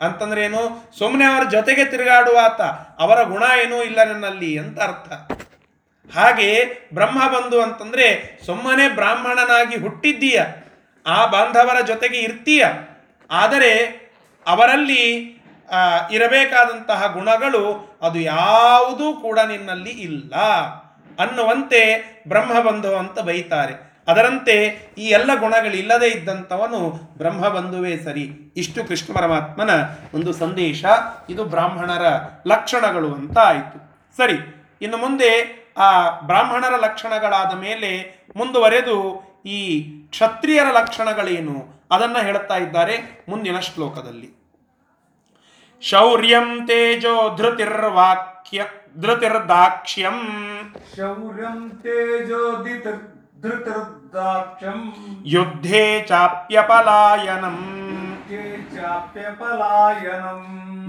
ಅಂತಂದ್ರೆ 0.02 0.44
ಏನು? 0.44 0.92
ಸುಮ್ಮನೆ 0.98 1.24
ಅವರ 1.24 1.48
ಜೊತೆಗೆ 1.48 1.84
ತಿರುಗಾಡುವಾತ, 1.84 2.60
ಅವರ 2.98 3.22
ಗುಣ 3.22 3.42
ಏನೂ 3.62 3.82
ಇಲ್ಲ 3.82 4.04
ನನ್ನಲ್ಲಿ 4.04 4.58
ಅಂತ 4.58 4.80
ಅರ್ಥ. 4.80 5.08
ಹಾಗೆ 6.16 6.64
ಬ್ರಹ್ಮ 6.94 7.18
ಬಂಧು 7.28 7.60
ಅಂತಂದ್ರೆ 7.60 8.38
ಸುಮ್ಮನೆ 8.46 8.88
ಬ್ರಾಹ್ಮಣನಾಗಿ 8.88 9.76
ಹುಟ್ಟಿದ್ದೀಯ 9.76 10.42
ಆ 11.08 11.18
ಬಾಂಧವರ 11.26 11.78
ಜೊತೆಗೆ 11.80 12.18
ಇರ್ತೀಯ. 12.18 12.64
ಆದರೆ 13.30 13.72
ಅವರಲ್ಲಿ 14.46 15.04
ಇರಬೇಕಾದಂತಹ 16.12 17.00
ಗುಣಗಳು 17.12 17.64
ಅದು 18.02 18.18
ಯಾವುದೂ 18.20 19.06
ಕೂಡ 19.12 19.38
ನಿನ್ನಲ್ಲಿ 19.38 19.90
ಇಲ್ಲ 19.90 20.34
ಅನ್ನುವಂತೆ 21.18 21.80
ಬ್ರಹ್ಮಬಂಧು 22.28 22.90
ಅಂತ 22.96 23.18
ಬೈತಾರೆ. 23.20 23.74
ಅದರಂತೆ 24.08 24.54
ಈ 24.98 25.06
ಎಲ್ಲ 25.08 25.30
ಗುಣಗಳಿಲ್ಲದೆ 25.34 26.08
ಇದ್ದಂಥವನು 26.08 26.78
ಬ್ರಹ್ಮಬಂಧುವೇ 27.16 27.96
ಸರಿ. 27.96 28.24
ಇಷ್ಟು 28.56 28.84
ಕೃಷ್ಣ 28.88 29.08
ಪರಮಾತ್ಮನ 29.14 29.72
ಒಂದು 30.14 30.32
ಸಂದೇಶ. 30.32 30.84
ಇದು 31.30 31.44
ಬ್ರಾಹ್ಮಣರ 31.44 32.06
ಲಕ್ಷಣಗಳು 32.46 33.10
ಅಂತ 33.14 33.38
ಆಯಿತು. 33.38 33.78
ಸರಿ, 34.16 34.38
ಇನ್ನು 34.82 34.96
ಮುಂದೆ 34.96 35.30
ಆ 35.78 35.88
ಬ್ರಾಹ್ಮಣರ 36.20 36.76
ಲಕ್ಷಣಗಳಾದ 36.76 37.52
ಮೇಲೆ 37.58 37.90
ಮುಂದುವರೆದು 38.36 38.96
ಈ 39.46 39.80
ಕ್ಷತ್ರಿಯರ 40.02 40.64
ಲಕ್ಷಣಗಳೇನು? 40.64 41.86
ಅದನ್ನು 41.90 42.22
ಹೇಳುತ್ತಾ 42.24 42.56
ಇದ್ದಾರೆ 42.56 43.24
ಮುಂದಿನ 43.28 43.58
ಶ್ಲೋಕದಲ್ಲಿ. 43.58 44.38
ಶೌರ್ಯಂ 45.82 46.66
ತೇಜೋ 46.66 47.36
ಧೃತಿರ್ವಾಕ್ಯ 47.36 48.64
ಧೃತಿರ್ದಾಕ್ಷ್ಯಂ. 48.96 50.20
ಶೌರ್ಯಂ 50.96 51.70
ತೇಜೋ 51.70 52.64
ಧೃತಿರ್ದಾಕ್ಷ್ಯಂ. 53.42 54.92
ಯುದ್ಧೇ 55.26 56.04
ಚಾಪ್ಯಪಲಾಯನಂ. 56.08 57.58
ಚಾಪ್ಯಪಲಾಯನಂ 58.74 60.40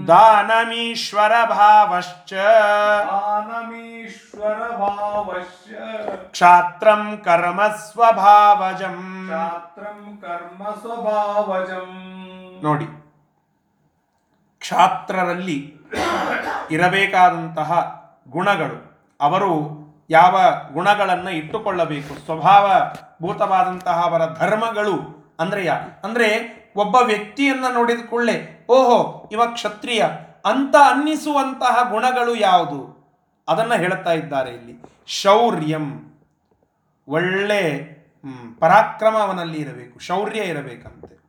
ದಾನಮೀಶ್ವರ 0.08 1.34
ಭಾವಶ್ಚ 1.52 2.34
ಕ್ಷಾತ್ರಂ 6.32 7.04
ಕರ್ಮ 7.24 7.62
ಸ್ವಭಾವಜಂ 7.84 8.98
ಛಾತ್ರಂ 9.30 10.00
ಕರ್ಮ 10.22 10.64
ಸ್ವಭಾವಜಂ 10.82 11.90
ನೋಡಿ 12.64 12.88
ಕ್ಷಾತ್ರರಲ್ಲಿ 14.62 15.60
ಇರಬೇಕಾದಂತಹ 16.70 17.72
ಗುಣಗಳು 18.30 18.78
ಅವರು 19.20 19.52
ಯಾವ 20.10 20.36
ಗುಣಗಳನ್ನು 20.72 21.32
ಇಟ್ಟುಕೊಳ್ಳಬೇಕು 21.32 22.14
ಸ್ವಭಾವ 22.26 22.66
ಭೂತವಾದಂತಹ 23.22 24.00
ಅವರ 24.08 24.24
ಧರ್ಮಗಳು 24.34 24.96
ಅಂದ್ರೆ 25.40 25.62
ಯಾ 25.66 25.76
ಅಂದ್ರೆ 26.04 26.28
ಒಬ್ಬ 26.76 26.96
ವ್ಯಕ್ತಿಯನ್ನ 26.96 27.66
ನೋಡಿದ 27.74 28.06
ಕೂಡಲೇ, 28.10 28.66
ಓಹೋ, 28.70 29.30
ಇವ 29.32 29.46
ಕ್ಷತ್ರಿಯ. 29.46 30.06
ಅಂತ 30.46 30.76
ಅನ್ನಿಸುವಂತಹ 30.76 31.90
ಗುಣಗಳು 31.90 32.36
ಯಾವುದು? 32.36 33.00
ಅದನ್ನು 33.48 33.76
ಹೇಳ್ತಾ 33.76 34.14
ಇದ್ದಾರೆ 34.14 34.50
ಇಲ್ಲಿ. 34.50 34.84
ಶೌರ್ಯಂ. 35.08 36.14
ಒಳ್ಳೆ 37.08 37.80
ಪರಾಕ್ರಮ 38.60 39.18
ಅವನಲ್ಲಿ 39.18 39.62
ಇರಬೇಕು, 39.62 40.00
ಶೌರ್ಯ 40.00 40.42
ಇರಬೇಕಂತೆ. 40.42 41.20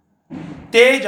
ತೇಜ. 0.71 1.07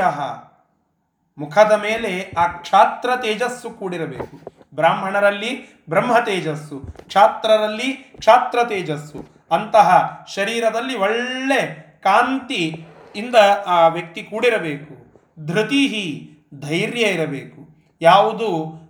ಮುಖದ 1.39 1.73
ಮೇಲೆ 1.73 2.33
ಆ 2.39 2.47
ಕ್ಷಾತ್ರ 2.47 3.11
ತೇಜಸ್ಸು 3.17 3.71
ಕೂಡಿರಬೇಕು. 3.71 4.53
ಬ್ರಾಹ್ಮಣರಲ್ಲಿ 4.75 5.85
ಬ್ರಹ್ಮ 5.91 6.19
ತೇಜಸ್ಸು, 6.19 6.81
ಕ್ಷಾತ್ರರಲ್ಲಿ 7.07 7.93
ಕ್ಷಾತ್ರ 7.93 8.65
ತೇಜಸ್ಸು. 8.65 9.47
ಅಂತಹ 9.51 10.25
ಶರೀರದಲ್ಲಿ 10.35 10.99
ಒಳ್ಳೆ 10.99 11.83
ಕಾಂತಿ 12.03 12.87
ಇಂದ 13.17 13.35
ಆ 13.67 13.87
ವ್ಯಕ್ತಿ 13.89 14.23
ಕೂಡಿರಬೇಕು. 14.23 15.03
ಧೃತಿಹಿ 15.47 16.31
ಧೈರ್ಯ 16.61 17.01
ಇರಬೇಕು. 17.01 17.69
ಯಾವುದು 18.01 18.83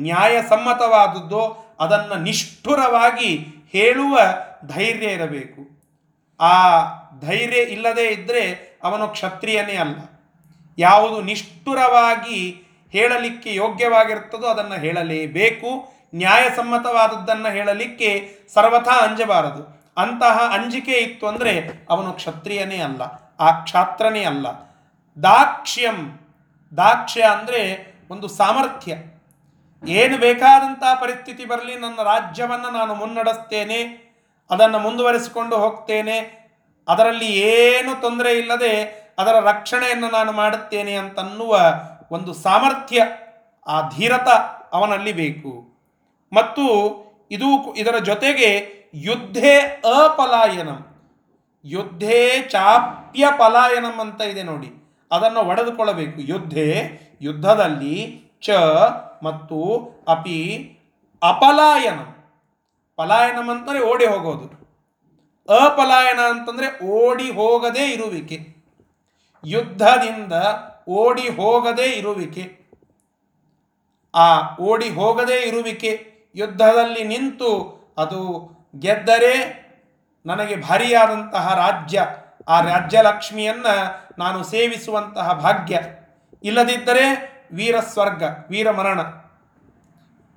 ನ್ಯಾಯಸಮ್ಮತವಾದದ್ದೋ 0.00 1.74
ಅದನ್ನು 1.80 2.22
ನಿಷ್ಠುರವಾಗಿ 2.22 3.46
ಹೇಳುವ 3.72 4.18
ಧೈರ್ಯ 4.66 5.06
ಇರಬೇಕು. 5.06 5.72
ಆ 6.40 6.82
ಧೈರ್ಯ 7.20 7.58
ಇಲ್ಲದೆ 7.58 8.06
ಇದ್ದರೆ 8.06 8.78
ಅವನು 8.82 9.08
ಕ್ಷತ್ರಿಯನೇ 9.08 9.76
ಅಲ್ಲ. 9.76 9.98
ಯಾವುದು 10.78 11.22
ನಿಷ್ಠುರವಾಗಿ 11.22 12.62
ಹೇಳಲಿಕ್ಕೆ 12.92 13.54
ಯೋಗ್ಯವಾಗಿರುತ್ತದೋ 13.54 14.46
ಅದನ್ನು 14.46 14.74
ಹೇಳಲೇಬೇಕು. 14.74 15.92
ನ್ಯಾಯಸಮ್ಮತವಾದದ್ದನ್ನು 16.14 17.52
ಹೇಳಲಿಕ್ಕೆ 17.52 18.30
ಸರ್ವಥಾ 18.54 19.06
ಅಂಜಬಾರದು. 19.06 19.81
ಅಂತಹ 19.96 20.36
ಅಂಜಿಕೆ 20.56 20.96
ಇತ್ತು 21.06 21.24
ಅಂದರೆ 21.30 21.52
ಅವನು 21.92 22.10
ಕ್ಷತ್ರಿಯನೇ 22.20 22.78
ಅಲ್ಲ, 22.88 23.02
ಆ 23.40 23.48
ಕ್ಷಾತ್ರನೇ 23.64 24.22
ಅಲ್ಲ. 24.32 24.46
ದಾಕ್ಷ್ಯಂ. 25.16 25.98
ದಾಕ್ಷ್ಯ 26.72 27.22
ಅಂದರೆ 27.36 27.60
ಒಂದು 28.10 28.28
ಸಾಮರ್ಥ್ಯ. 28.40 28.92
ಏನು 29.84 30.16
ಬೇಕಾದಂಥ 30.18 30.82
ಪರಿಸ್ಥಿತಿ 31.00 31.44
ಬರಲಿ, 31.44 31.74
ನನ್ನ 31.80 31.98
ರಾಜ್ಯವನ್ನು 32.12 32.70
ನಾನು 32.78 32.92
ಮುನ್ನಡೆಸ್ತೇನೆ, 32.94 33.80
ಅದನ್ನು 34.50 34.78
ಮುಂದುವರಿಸಿಕೊಂಡು 34.78 35.56
ಹೋಗ್ತೇನೆ, 35.56 36.18
ಅದರಲ್ಲಿ 36.88 37.30
ಏನು 37.54 37.92
ತೊಂದರೆ 38.00 38.32
ಇಲ್ಲದೆ 38.38 38.74
ಅದರ 39.20 39.34
ರಕ್ಷಣೆಯನ್ನು 39.50 40.08
ನಾನು 40.10 40.32
ಮಾಡುತ್ತೇನೆ 40.32 40.94
ಅಂತನ್ನುವ 41.02 41.54
ಒಂದು 42.10 42.32
ಸಾಮರ್ಥ್ಯ, 42.46 43.00
ಆ 43.66 43.76
ಧೀರತ 43.96 44.28
ಅವನಲ್ಲಿ 44.78 45.12
ಬೇಕು. 45.22 45.52
ಮತ್ತು 46.32 46.64
ಇದು 47.30 47.48
ಇದರ 47.74 47.96
ಜೊತೆಗೆ 48.10 48.50
ಯುದ್ಧೇ 48.94 49.58
ಅಪಲಾಯನಂ. 50.04 50.86
ಯುದ್ಧೇ 51.64 52.46
ಚಾಪ್ಯ 52.50 53.26
ಪಲಾಯನಂ 53.38 54.00
ಅಂತ 54.00 54.20
ಇದೆ 54.20 54.42
ನೋಡಿ. 54.42 54.72
ಅದನ್ನು 55.10 55.40
ಒಡೆದುಕೊಳ್ಳಬೇಕು. 55.40 56.20
ಯುದ್ಧೇ 56.20 56.68
ಯುದ್ಧದಲ್ಲಿ 57.22 58.22
ಚ 58.42 58.50
ಮತ್ತು 59.22 59.58
ಅಪಿ 60.08 60.38
ಅಪಲಾಯನ. 61.22 62.00
ಪಲಾಯನಂ 62.96 63.50
ಅಂತಂದರೆ 63.50 63.82
ಓಡಿ 63.82 64.06
ಹೋಗೋದು. 64.06 64.62
ಅಪಲಾಯನ 65.64 66.20
ಅಂತಂದರೆ 66.20 66.86
ಓಡಿ 66.86 67.30
ಹೋಗದೇ 67.30 67.90
ಇರುವಿಕೆ. 67.90 68.54
ಯುದ್ಧದಿಂದ 69.44 70.32
ಓಡಿ 70.88 71.28
ಹೋಗದೇ 71.28 71.86
ಇರುವಿಕೆ. 71.86 72.60
ಆ 74.14 74.56
ಓಡಿ 74.56 74.88
ಹೋಗದೇ 74.88 75.40
ಇರುವಿಕೆ. 75.40 76.12
ಯುದ್ಧದಲ್ಲಿ 76.34 77.04
ನಿಂತು 77.04 77.82
ಅದು 77.98 78.52
ಗೆದ್ದರೆ 78.78 79.62
ನನಗೆ 80.26 80.56
ಭಾರಿಯಾದಂತಹ 80.56 81.54
ರಾಜ್ಯ, 81.54 82.06
ಆ 82.48 82.60
ರಾಜ್ಯ 82.60 83.02
ಲಕ್ಷ್ಮಿಯನ್ನ 83.02 83.66
ನಾನು 84.18 84.44
ಸೇವಿಸುವಂತಹ 84.44 85.32
ಭಾಗ್ಯ. 85.32 85.80
ಇಲ್ಲದಿದ್ದರೆ 86.44 87.32
ವೀರ 87.52 87.80
ಸ್ವರ್ಗ 87.80 88.22
ವೀರ 88.50 88.70
ಮರಣ 88.70 89.00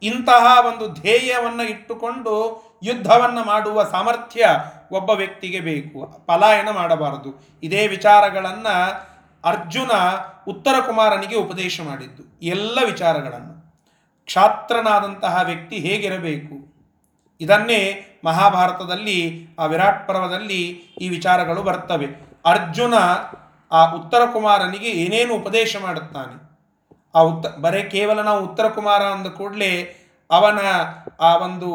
ಇಂತಹ 0.04 0.66
ಒಂದು 0.66 0.94
ಧ್ಯೇಯವನ್ನು 1.02 1.64
ಇಟ್ಟುಕೊಂಡು 1.64 2.66
ಯುದ್ಧವನ್ನು 2.84 3.44
ಮಾಡುವ 3.44 3.84
ಸಾಮರ್ಥ್ಯ 3.84 4.46
ಒಬ್ಬ 4.92 5.10
ವ್ಯಕ್ತಿಗೆ 5.10 5.60
ಬೇಕು. 5.60 6.26
ಪಲಾಯನ 6.26 6.70
ಮಾಡಬಾರದು. 6.70 7.60
ಇದೇ 7.64 7.88
ವಿಚಾರಗಳನ್ನು 7.88 9.08
ಅರ್ಜುನ 9.44 9.92
ಉತ್ತರ 10.48 10.82
ಕುಮಾರನಿಗೆ 10.86 11.36
ಉಪದೇಶ 11.36 11.82
ಮಾಡಿದ್ದು. 11.82 12.40
ಎಲ್ಲ 12.42 12.80
ವಿಚಾರಗಳನ್ನು. 12.86 13.84
ಕ್ಷಾತ್ರನಾದಂತಹ 14.26 15.42
ವ್ಯಕ್ತಿ 15.44 15.76
ಹೇಗಿರಬೇಕು? 15.76 16.75
ಇದನ್ನೇ 17.42 18.06
ಮಹಾಭಾರತದಲ್ಲಿ, 18.26 19.48
ಆ 19.60 19.66
ವಿರಾಟ್ 19.66 20.08
ಪರ್ವದಲ್ಲಿ 20.08 20.62
ಈ 21.02 21.10
ವಿಚಾರಗಳು 21.10 21.64
ಬರ್ತವೆ. 21.64 22.08
ಅರ್ಜುನ 22.46 22.94
ಆ 23.72 23.92
ಉತ್ತರ 23.92 24.22
ಕುಮಾರನಿಗೆ 24.34 24.90
ಏನೇನು 24.90 25.34
ಉಪದೇಶ 25.36 25.76
ಮಾಡುತ್ತಾನೆ? 25.82 26.46
ಆ 27.16 27.20
ಉತ್ತ, 27.20 27.48
ಬರೇ 27.48 27.84
ಕೇವಲ 27.84 28.22
ನಾವು 28.22 28.46
ಉತ್ತರ 28.46 28.70
ಕುಮಾರ 28.70 29.02
ಅಂದ 29.02 29.28
ಕೂಡಲೇ 29.28 29.96
ಅವನ 30.32 30.60
ಆ 31.22 31.38
ಒಂದು 31.38 31.70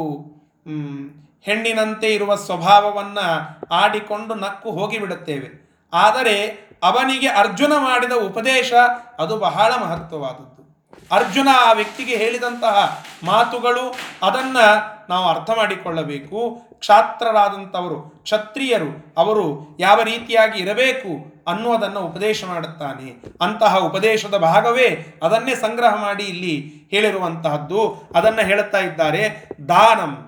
ಹೆಣ್ಣಿನಂತೆ 1.43 2.15
ಇರುವ 2.15 2.35
ಸ್ವಭಾವವನ್ನು 2.35 3.59
ಆಡಿಕೊಂಡು 3.71 4.35
ನಕ್ಕು 4.35 4.71
ಹೋಗಿಬಿಡುತ್ತೇವೆ. 4.71 5.71
ಆದರೆ 5.93 6.71
ಅವನಿಗೆ 6.83 7.29
ಅರ್ಜುನ 7.29 7.73
ಮಾಡಿದ 7.79 8.13
ಉಪದೇಶ 8.13 8.73
ಅದು 9.19 9.37
ಬಹಳ 9.37 9.73
ಮಹತ್ವವಾದದ್ದು. 9.73 10.60
ಅರ್ಜುನ 11.13 11.49
ಆ 11.53 11.73
ವ್ಯಕ್ತಿಗೆ 11.73 12.17
ಹೇಳಿದಂತಹ 12.17 13.05
ಮಾತುಗಳು 13.25 13.95
ಅದನ್ನು 14.23 15.01
ನಾವು 15.11 15.29
ಅರ್ಥ 15.29 15.51
ಮಾಡಿಕೊಳ್ಳಬೇಕು. 15.51 16.63
ಕ್ಷಾತ್ರರಾದಂಥವರು, 16.75 18.01
ಕ್ಷತ್ರಿಯರು, 18.01 19.15
ಅವರು 19.17 19.77
ಯಾವ 19.81 20.03
ರೀತಿಯಾಗಿ 20.03 20.61
ಇರಬೇಕು 20.61 21.43
ಅನ್ನುವುದನ್ನು 21.47 22.01
ಉಪದೇಶ 22.01 22.45
ಮಾಡುತ್ತಾನೆ. 22.45 23.23
ಅಂತಹ 23.41 23.77
ಉಪದೇಶದ 23.77 24.37
ಭಾಗವೇ 24.37 25.21
ಅದನ್ನೇ 25.23 25.55
ಸಂಗ್ರಹ 25.55 25.95
ಮಾಡಿ 25.95 26.25
ಇಲ್ಲಿ 26.25 26.73
ಹೇಳಿರುವಂತಹದ್ದು. 26.91 28.03
ಅದನ್ನು 28.17 28.47
ಹೇಳುತ್ತಾ 28.47 28.79
ಇದ್ದಾರೆ, 28.79 29.49
ದಾನಂ. 29.69 30.27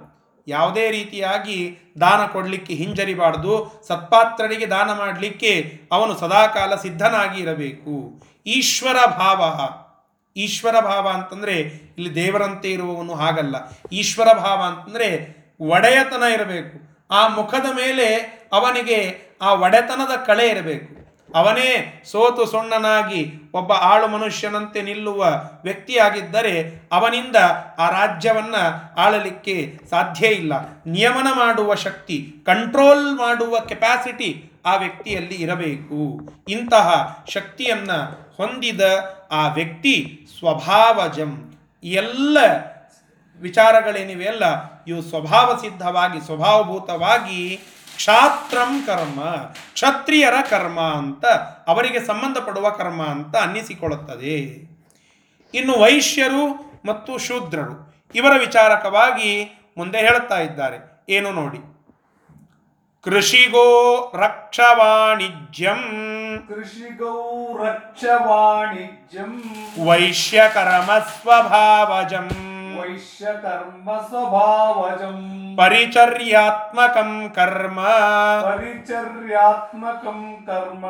ಯಾವುದೇ 0.49 0.91
ರೀತಿಯಾಗಿ 0.91 1.79
ದಾನ 2.01 2.27
ಕೊಡಲಿಕ್ಕೆ 2.27 2.75
ಹಿಂಜರಿಬಾರ್ದು. 2.75 3.85
ಸತ್ಪಾತ್ರರಿಗೆ 3.89 4.67
ದಾನ 4.67 4.93
ಮಾಡಲಿಕ್ಕೆ 4.93 5.81
ಅವನು 5.93 6.15
ಸದಾಕಾಲ 6.15 6.75
ಸಿದ್ಧನಾಗಿ 6.75 7.43
ಇರಬೇಕು. 7.43 8.23
ಈಶ್ವರ 8.47 9.07
ಭಾವ. 9.07 9.69
ಈಶ್ವರ 10.37 10.81
ಭಾವ 10.81 11.09
ಅಂತಂದರೆ 11.09 11.59
ಇಲ್ಲಿ 11.99 12.15
ದೇವರಂತೆ 12.15 12.71
ಇರುವವನು 12.71 13.15
ಹಾಗಲ್ಲ. 13.15 13.57
ಈಶ್ವರ 13.93 14.33
ಭಾವ 14.33 14.63
ಅಂತಂದರೆ 14.63 15.37
ಒಡೆಯತನ 15.61 16.23
ಇರಬೇಕು. 16.23 17.07
ಆ 17.11 17.29
ಮುಖದ 17.29 17.67
ಮೇಲೆ 17.75 18.15
ಅವನಿಗೆ 18.53 19.19
ಆ 19.43 19.55
ಒಡೆತನದ 19.55 20.17
ಕಳೆ 20.17 20.49
ಇರಬೇಕು. 20.49 21.03
ಅವನೇ 21.35 22.03
ಸೋತು 22.05 22.47
ಸೊಣ್ಣನಾಗಿ 22.47 23.33
ಒಬ್ಬ 23.55 23.73
ಆಳು 23.73 24.09
ಮನುಷ್ಯನಂತೆ 24.09 24.83
ನಿಲ್ಲುವ 24.83 25.27
ವ್ಯಕ್ತಿಯಾಗಿದ್ದರೆ 25.65 26.83
ಅವನಿಂದ 26.93 27.37
ಆ 27.79 27.91
ರಾಜ್ಯವನ್ನು 27.91 28.95
ಆಳಲಿಕ್ಕೆ 28.97 29.79
ಸಾಧ್ಯ 29.91 30.27
ಇಲ್ಲ. 30.27 30.53
ನಿಯಮನ 30.87 31.27
ಮಾಡುವ 31.35 31.75
ಶಕ್ತಿ 31.75 32.33
ಕಂಟ್ರೋಲ್ 32.47 33.17
ಮಾಡುವ 33.17 33.61
ಕೆಪಾಸಿಟಿ 33.61 34.52
ಆ 34.67 34.77
ವ್ಯಕ್ತಿಯಲ್ಲಿ 34.77 35.35
ಇರಬೇಕು. 35.35 36.29
ಇಂತಹ 36.49 37.19
ಶಕ್ತಿಯನ್ನ 37.29 37.93
ಹೊಂದಿದ 38.37 38.81
ಆ 39.31 39.49
ವ್ಯಕ್ತಿ 39.49 40.27
ಸ್ವಭಾವಜಂ. 40.39 41.55
ಎಲ್ಲ 41.85 42.39
ವಿಚಾರಗಳೇನಿವೆ 43.41 44.27
ಅಲ್ಲ 44.27 44.45
ಇವು 44.85 45.03
ಸ್ವಭಾವ 45.03 45.59
ಸಿದ್ಧವಾಗಿ 45.61 46.25
ಸ್ವಭಾವಭೂತವಾಗಿ 46.25 47.61
ಕ್ಷಾತ್ರಂ 47.97 48.83
ಕರ್ಮ, 48.87 49.21
ಕ್ಷತ್ರಿಯರ 49.73 50.35
ಕರ್ಮ 50.51 50.81
ಅಂತ, 50.81 51.27
ಅವರಿಗೆ 51.67 52.01
ಸಂಬಂಧಪಡುವ 52.01 52.71
ಕರ್ಮ 52.71 53.03
ಅಂತ 53.03 53.37
ಅನ್ನಿಸಿಕೊಳ್ಳುತ್ತದೆ. 53.37 54.39
ಇನ್ನು 55.55 55.79
ವೈಶ್ಯರು 55.79 56.73
ಮತ್ತು 56.85 57.19
ಶೂದ್ರರು, 57.19 57.95
ಇವರ 58.15 58.39
ವಿಚಾರಕವಾಗಿ 58.39 59.63
ಮುಂದೆ 59.77 59.99
ಹೇಳುತ್ತಾ 59.99 60.39
ಇದ್ದಾರೆ. 60.39 61.03
ಏನು 61.09 61.33
ನೋಡಿ? 61.33 61.72
ಕೃಷಿಗೋ 63.05 64.13
ರಕ್ಷವಾಣಿಜ್ಯಂ. 64.15 65.81
ಕೃಷಿಗೋ 66.49 67.15
ರಕ್ಷ 67.65 68.05
ವಾಣಿಜ್ಯಂ 68.27 69.43
ವೈಶ್ಯಕರ್ಮ 69.87 70.99
ಸ್ವಭಾವಜಂ 70.99 72.29
ವೈಶ್ಯಕರ್ಮ 72.81 73.91
ಸ್ವಭಾವಜಂ 74.09 75.19
ಪರಿಚರ್ಯಾತ್ಮಕಂ 75.57 77.33
ಕರ್ಮ. 77.35 77.81
ಪರಿಚರ್ಯಾತ್ಮಕಂ 78.43 80.37
ಕರ್ಮ. 80.47 80.87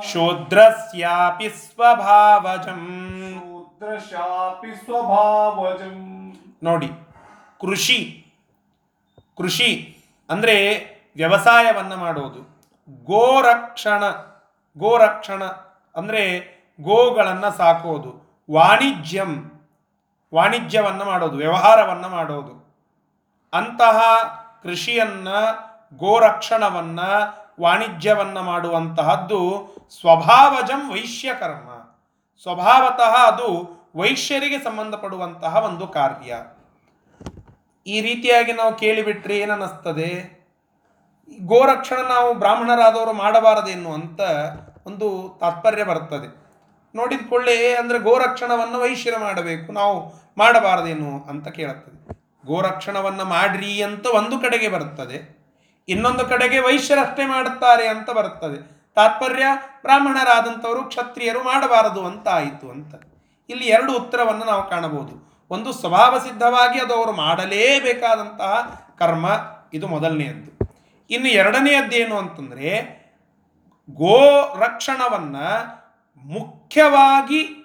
ಶೂದ್ರಸ್ಯಾಪಿ 0.00 1.48
ಸ್ವಭಾವಜಂ. 1.48 2.82
ಶೂದ್ರಶಾಪಿ 3.38 4.84
ಸ್ವಭಾವಜಂ. 4.84 6.32
ನೋಡಿ 6.62 6.90
ಕೃಷಿ 7.60 8.26
ಕೃಷಿ 9.36 9.96
ಅಂದರೆ 10.30 10.95
ವ್ಯವಸಾಯವನ್ನು 11.16 11.96
ಮಾಡುವುದು 11.96 12.56
ಗೋರಕ್ಷಣ 13.04 14.02
ಗೋರಕ್ಷಣ 14.78 15.44
ಅಂದರೆ 15.96 16.22
ಗೋಗಳನ್ನು 16.80 17.56
ಸಾಕೋದು. 17.56 18.42
ವಾಣಿಜ್ಯಂ, 18.50 19.52
ವಾಣಿಜ್ಯವನ್ನು 20.34 21.04
ಮಾಡೋದು, 21.04 21.36
ವ್ಯವಹಾರವನ್ನು 21.36 22.08
ಮಾಡೋದು. 22.08 22.66
ಅಂತಹ 23.52 24.00
ಕೃಷಿಯನ್ನು, 24.62 25.38
ಗೋರಕ್ಷಣವನ್ನು, 25.96 27.10
ವಾಣಿಜ್ಯವನ್ನು 27.60 28.42
ಮಾಡುವಂತಹದ್ದು 28.42 29.40
ಸ್ವಭಾವಜಂ 30.00 30.92
ವೈಶ್ಯಕರ್ಮ. 30.92 31.68
ಸ್ವಭಾವತಃ 32.42 33.26
ಅದು 33.26 33.48
ವೈಶ್ಯರಿಗೆ 33.96 34.58
ಸಂಬಂಧಪಡುವಂತಹ 34.58 35.56
ಒಂದು 35.56 35.86
ಕಾರ್ಯ. 35.86 36.36
ಈ 37.86 38.00
ರೀತಿಯಾಗಿ 38.00 38.52
ನಾವು 38.52 38.74
ಕೇಳಿಬಿಟ್ರೆ 38.74 39.38
ಏನನ್ನಿಸ್ತದೆ? 39.38 40.35
ಗೋರಕ್ಷಣ 41.28 41.96
ನಾವು 41.96 42.34
ಬ್ರಾಹ್ಮಣರಾದವರು 42.34 43.12
ಮಾಡಬಾರದೇನು 43.12 43.92
ಅಂತ 43.92 44.20
ಒಂದು 44.86 45.38
ತಾತ್ಪರ್ಯ 45.40 45.84
ಬರ್ತದೆ. 45.84 46.28
ನೋಡಿದ 46.94 47.22
ಕೊಳ್ಳೆ 47.28 47.74
ಅಂದರೆ 47.74 47.98
ಗೋರಕ್ಷಣವನ್ನು 47.98 48.78
ವೈಶ್ಯರ 48.80 49.16
ಮಾಡಬೇಕು, 49.18 49.72
ನಾವು 49.72 49.96
ಮಾಡಬಾರದೇನು 50.38 51.10
ಅಂತ 51.28 51.48
ಕೇಳುತ್ತದೆ. 51.48 51.98
ಗೋರಕ್ಷಣವನ್ನು 52.46 53.24
ಮಾಡ್ರಿ 53.24 53.82
ಅಂತ 53.82 54.06
ಒಂದು 54.06 54.38
ಕಡೆಗೆ 54.40 54.68
ಬರುತ್ತದೆ 54.68 55.18
ಇನ್ನೊಂದು 55.88 56.24
ಕಡೆಗೆ 56.26 56.58
ವೈಶ್ಯರಷ್ಟೇ 56.58 57.26
ಮಾಡುತ್ತಾರೆ 57.26 57.86
ಅಂತ 57.88 58.10
ಬರುತ್ತದೆ 58.10 58.58
ತಾತ್ಪರ್ಯ, 58.94 59.46
ಬ್ರಾಹ್ಮಣರಾದಂಥವರು 59.82 60.82
ಕ್ಷತ್ರಿಯರು 60.84 61.42
ಮಾಡಬಾರದು 61.42 62.02
ಅಂತ 62.06 62.28
ಆಯಿತು 62.28 62.70
ಅಂತ. 62.70 62.94
ಇಲ್ಲಿ 63.48 63.66
ಎರಡು 63.66 63.92
ಉತ್ತರವನ್ನು 63.96 64.44
ನಾವು 64.44 64.70
ಕಾಣಬಹುದು. 64.70 65.14
ಒಂದು 65.50 65.72
ಸ್ವಭಾವ 65.72 66.18
ಸಿದ್ಧವಾಗಿ 66.18 66.80
ಅದು 66.80 66.94
ಅವರು 66.94 67.12
ಮಾಡಲೇಬೇಕಾದಂತಹ 67.12 68.54
ಕರ್ಮ, 68.98 69.26
ಇದು 69.72 69.86
ಮೊದಲನೆಯದ್ದು. 69.88 70.50
ಇನ್ನು 71.10 71.28
ಎರಡನೆಯದ್ದೇನು 71.28 72.18
ಅಂತಂದರೆ 72.18 72.96
ಗೋ 73.90 74.54
ರಕ್ಷಣವನ್ನು 74.58 75.76
ಮುಖ್ಯವಾಗಿ 76.16 77.62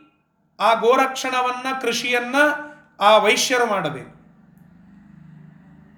ಆ 0.59 0.73
ಗೋರಕ್ಷಣವನ್ನ 0.73 1.79
ಕೃಷಿಯನ್ನ 1.81 2.35
ಆ 2.99 3.17
ವೈಶ್ಯರು 3.17 3.65
ಮಾಡಬೇಕು. 3.65 4.21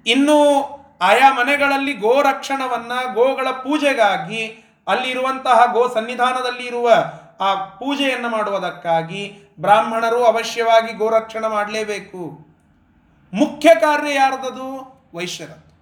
ಇನ್ನು 0.05 0.63
ಆಯಾ 1.01 1.33
ಮನೆಗಳಲ್ಲಿ 1.33 1.93
ಗೋರಕ್ಷಣವನ್ನ 1.93 3.13
ಗೋಗಳ 3.13 3.51
ಪೂಜೆಗಾಗಿ 3.51 4.65
ಅಲ್ಲಿರುವಂತಹ 4.87 5.71
ಗೋ 5.73 5.87
ಸನ್ನಿಧಾನದಲ್ಲಿ 5.87 6.67
ಇರುವ 6.67 6.91
ಆ 7.39 7.65
ಪೂಜೆಯನ್ನು 7.65 8.29
ಮಾಡುವುದಕ್ಕಾಗಿ 8.29 9.53
ಬ್ರಾಹ್ಮಣರು 9.59 10.23
ಅವಶ್ಯವಾಗಿ 10.23 10.93
ಗೋರಕ್ಷಣೆ 10.93 11.47
ಮಾಡಲೇಬೇಕು. 11.47 12.45
ಮುಖ್ಯ 13.33 13.75
ಕಾರ್ಯ 13.75 14.15
ಯಾರದದು? 14.15 14.93
ವೈಶ್ಯರದ್ದು. 15.13 15.72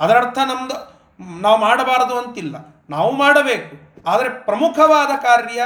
ಅದರರ್ಥ 0.00 0.38
ನಮ್ದು, 0.38 0.76
ನಾವು 1.40 1.58
ಮಾಡಬಾರದು 1.58 2.18
ಅಂತಿಲ್ಲ. 2.18 2.56
ನಾವು 2.90 3.12
ಮಾಡಬೇಕು. 3.12 3.94
ಆದರೆ 4.06 4.28
ಪ್ರಮುಖವಾದ 4.28 5.22
ಕಾರ್ಯ 5.22 5.64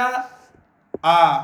ಆ 1.03 1.39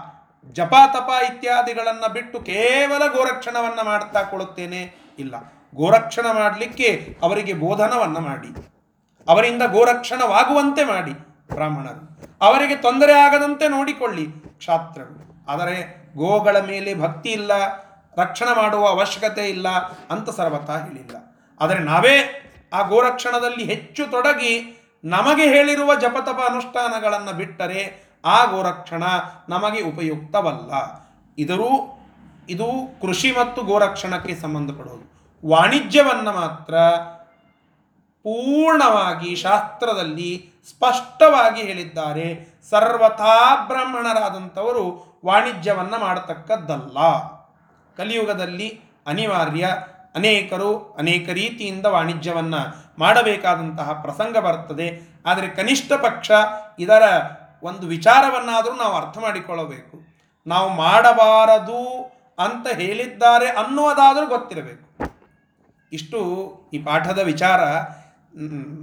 ಜಪ 0.52 0.74
ತಪ 0.94 1.10
ಇತ್ಯಾದಿಗಳನ್ನು 1.34 2.14
ಬಿಟ್ಟು 2.14 2.40
ಕೇವಲ 2.40 3.08
ಗೋರಕ್ಷಣವನ್ನು 3.08 3.86
ಮಾಡ್ತಾ 3.86 4.24
ಕೊಡುತ್ತೇನೆ 4.24 5.14
ಇಲ್ಲ. 5.20 5.36
ಗೋರಕ್ಷಣ 5.76 6.26
ಮಾಡಲಿಕ್ಕೆ 6.34 7.18
ಅವರಿಗೆ 7.22 7.54
ಬೋಧನವನ್ನು 7.54 8.20
ಮಾಡಿ. 8.20 8.70
ಅವರಿಂದ 9.28 9.62
ಗೋರಕ್ಷಣವಾಗುವಂತೆ 9.64 10.84
ಮಾಡಿ 10.84 11.12
ಬ್ರಾಹ್ಮಣರು. 11.54 12.38
ಅವರಿಗೆ 12.42 12.76
ತೊಂದರೆ 12.76 13.14
ಆಗದಂತೆ 13.14 13.68
ನೋಡಿಕೊಳ್ಳಿ 13.68 14.26
ಕ್ಷಾತ್ರರು. 14.48 15.46
ಆದರೆ 15.52 16.06
ಗೋಗಳ 16.18 16.60
ಮೇಲೆ 16.60 16.94
ಭಕ್ತಿ 16.94 17.30
ಇಲ್ಲ, 17.30 17.52
ರಕ್ಷಣೆ 18.18 18.56
ಮಾಡುವ 18.56 18.88
ಅವಶ್ಯಕತೆ 18.88 19.50
ಇಲ್ಲ 19.50 19.70
ಅಂತ 20.10 20.30
ಸರ್ವತಾ 20.30 20.78
ಹೇಳಿಲ್ಲ. 20.78 21.16
ಆದರೆ 21.62 21.80
ನಾವೇ 21.80 22.42
ಆ 22.76 22.82
ಗೋರಕ್ಷಣದಲ್ಲಿ 22.82 23.64
ಹೆಚ್ಚು 23.64 24.12
ತೊಡಗಿ 24.12 24.82
ನಮಗೆ 25.04 25.48
ಹೇಳಿರುವ 25.48 25.96
ಜಪತಪ 25.96 26.40
ಅನುಷ್ಠಾನಗಳನ್ನು 26.50 27.34
ಬಿಟ್ಟರೆ 27.34 28.04
ಆ 28.26 28.46
ಗೋರಕ್ಷಣ 28.46 29.04
ನಮಗೆ 29.50 29.82
ಉಪಯುಕ್ತವಲ್ಲ. 29.82 30.74
ಇದರೂ, 31.38 32.00
ಇದು 32.50 33.00
ಕೃಷಿ 33.02 33.32
ಮತ್ತು 33.32 33.62
ಗೋರಕ್ಷಣಕ್ಕೆ 33.62 34.36
ಸಂಬಂಧಪಡೋದು 34.36 35.16
ವಾಣಿಜ್ಯವನ್ನು 35.50 36.32
ಮಾತ್ರ 36.32 36.76
ಪೂರ್ಣವಾಗಿ 38.24 39.36
ಶಾಸ್ತ್ರದಲ್ಲಿ 39.36 40.52
ಸ್ಪಷ್ಟವಾಗಿ 40.70 41.62
ಹೇಳಿದ್ದಾರೆ. 41.62 42.60
ಸರ್ವಥಾ 42.70 43.66
ಬ್ರಾಹ್ಮಣರಾದಂಥವರು 43.68 45.16
ವಾಣಿಜ್ಯವನ್ನು 45.26 46.00
ಮಾಡತಕ್ಕದ್ದಲ್ಲ. 46.00 46.98
ಕಲಿಯುಗದಲ್ಲಿ 47.98 48.82
ಅನಿವಾರ್ಯ 49.08 49.68
ಅನೇಕರು 50.16 50.96
ಅನೇಕ 51.00 51.30
ರೀತಿಯಿಂದ 51.30 51.86
ವಾಣಿಜ್ಯವನ್ನು 51.86 52.62
ಮಾಡಬೇಕಾದಂತಹ 53.00 53.94
ಪ್ರಸಂಗ 54.02 54.38
ಬರ್ತದೆ. 54.38 54.88
ಆದರೆ 55.26 55.48
ಕನಿಷ್ಠ 55.48 55.94
ಪಕ್ಷ 55.94 56.32
ಇದರ 56.80 57.04
ಒಂದು 57.64 57.88
ವಿಚಾರವನ್ನಾದರೂ 57.88 58.74
ನಾವು 58.74 58.94
ಅರ್ಥ 58.94 59.18
ಮಾಡಿಕೊಳ್ಳಬೇಕು. 59.18 60.16
ನಾವು 60.48 60.70
ಮಾಡಬಾರದು 60.70 61.82
ಅಂತ 62.40 62.68
ಹೇಳಿದ್ದಾರೆ 62.68 63.48
ಅನ್ನುವುದಾದರೂ 63.48 64.28
ಗೊತ್ತಿರಬೇಕು. 64.28 64.86
ಇಷ್ಟು 65.94 66.20
ಈ 66.74 66.84
ಪಾಠದ 66.84 67.20
ವಿಚಾರ. 67.20 67.60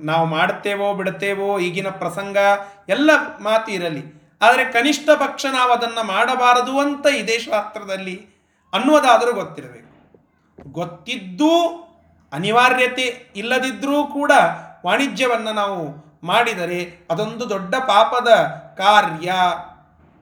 ನಾವು 0.05 0.27
ಮಾಡ್ತೇವೋ 0.27 0.95
ಬಿಡ್ತೇವೋ 0.95 1.59
ಈಗಿನ 1.59 1.89
ಪ್ರಸಂಗ 1.89 2.37
ಎಲ್ಲ 2.89 3.11
ಮಾತು 3.41 3.73
ಇರಲಿ. 3.73 4.23
ಆದರೆ 4.43 4.65
ಕನಿಷ್ಠ 4.65 5.09
ಪಕ್ಷ 5.11 5.47
ನಾವು 5.53 5.73
ಅದನ್ನು 5.73 6.07
ಮಾಡಬಾರದು 6.07 6.81
ಅಂತ 6.81 7.07
ಇದೇ 7.07 7.39
ಶಾಸ್ತ್ರದಲ್ಲಿ 7.39 8.27
ಅನ್ನುವುದಾದರೂ 8.73 9.33
ಗೊತ್ತಿರಬೇಕು. 9.33 9.92
ಗೊತ್ತಿದ್ದೂ 10.67 11.79
ಅನಿವಾರ್ಯತೆ 12.33 13.33
ಇಲ್ಲದಿದ್ದರೂ 13.37 14.05
ಕೂಡ 14.05 14.33
ವಾಣಿಜ್ಯವನ್ನು 14.87 15.53
ನಾವು 15.53 16.13
ಮಾಡಿದರೆ 16.27 17.07
ಅದೊಂದು 17.11 17.49
ದೊಡ್ಡ 17.49 17.75
ಪಾಪದ 17.75 18.29
ಕಾರ್ಯ. 18.79 19.33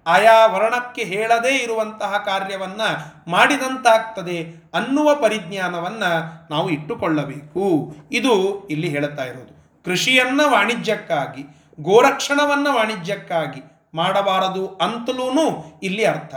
ಆಯಾ 0.06 0.46
ವರ್ಣಕ್ಕೆ 0.46 1.02
ಹೇಳದೇ 1.02 1.56
ಇರುವಂತಹ 1.56 2.22
ಕಾರ್ಯವನ್ನು 2.24 3.14
ಮಾಡಿದಂತಾಗ್ತದೆ 3.30 4.70
ಅನ್ನುವ 4.74 5.14
ಪರಿಜ್ಞಾನವನ್ನು 5.14 6.48
ನಾವು 6.50 6.70
ಇಟ್ಟುಕೊಳ್ಳಬೇಕು. 6.70 7.96
ಇದು 8.12 8.64
ಇಲ್ಲಿ 8.66 8.88
ಹೇಳುತ್ತಾ 8.88 9.24
ಇರೋದು. 9.24 9.82
ಕೃಷಿಯನ್ನು 9.84 10.50
ವಾಣಿಜ್ಯಕ್ಕಾಗಿ, 10.50 11.42
ಗೋರಕ್ಷಣವನ್ನು 11.80 12.74
ವಾಣಿಜ್ಯಕ್ಕಾಗಿ 12.74 13.62
ಮಾಡಬಾರದು 13.94 14.66
ಅಂತಲೂ 14.66 15.80
ಇಲ್ಲಿ 15.82 16.04
ಅರ್ಥ. 16.04 16.34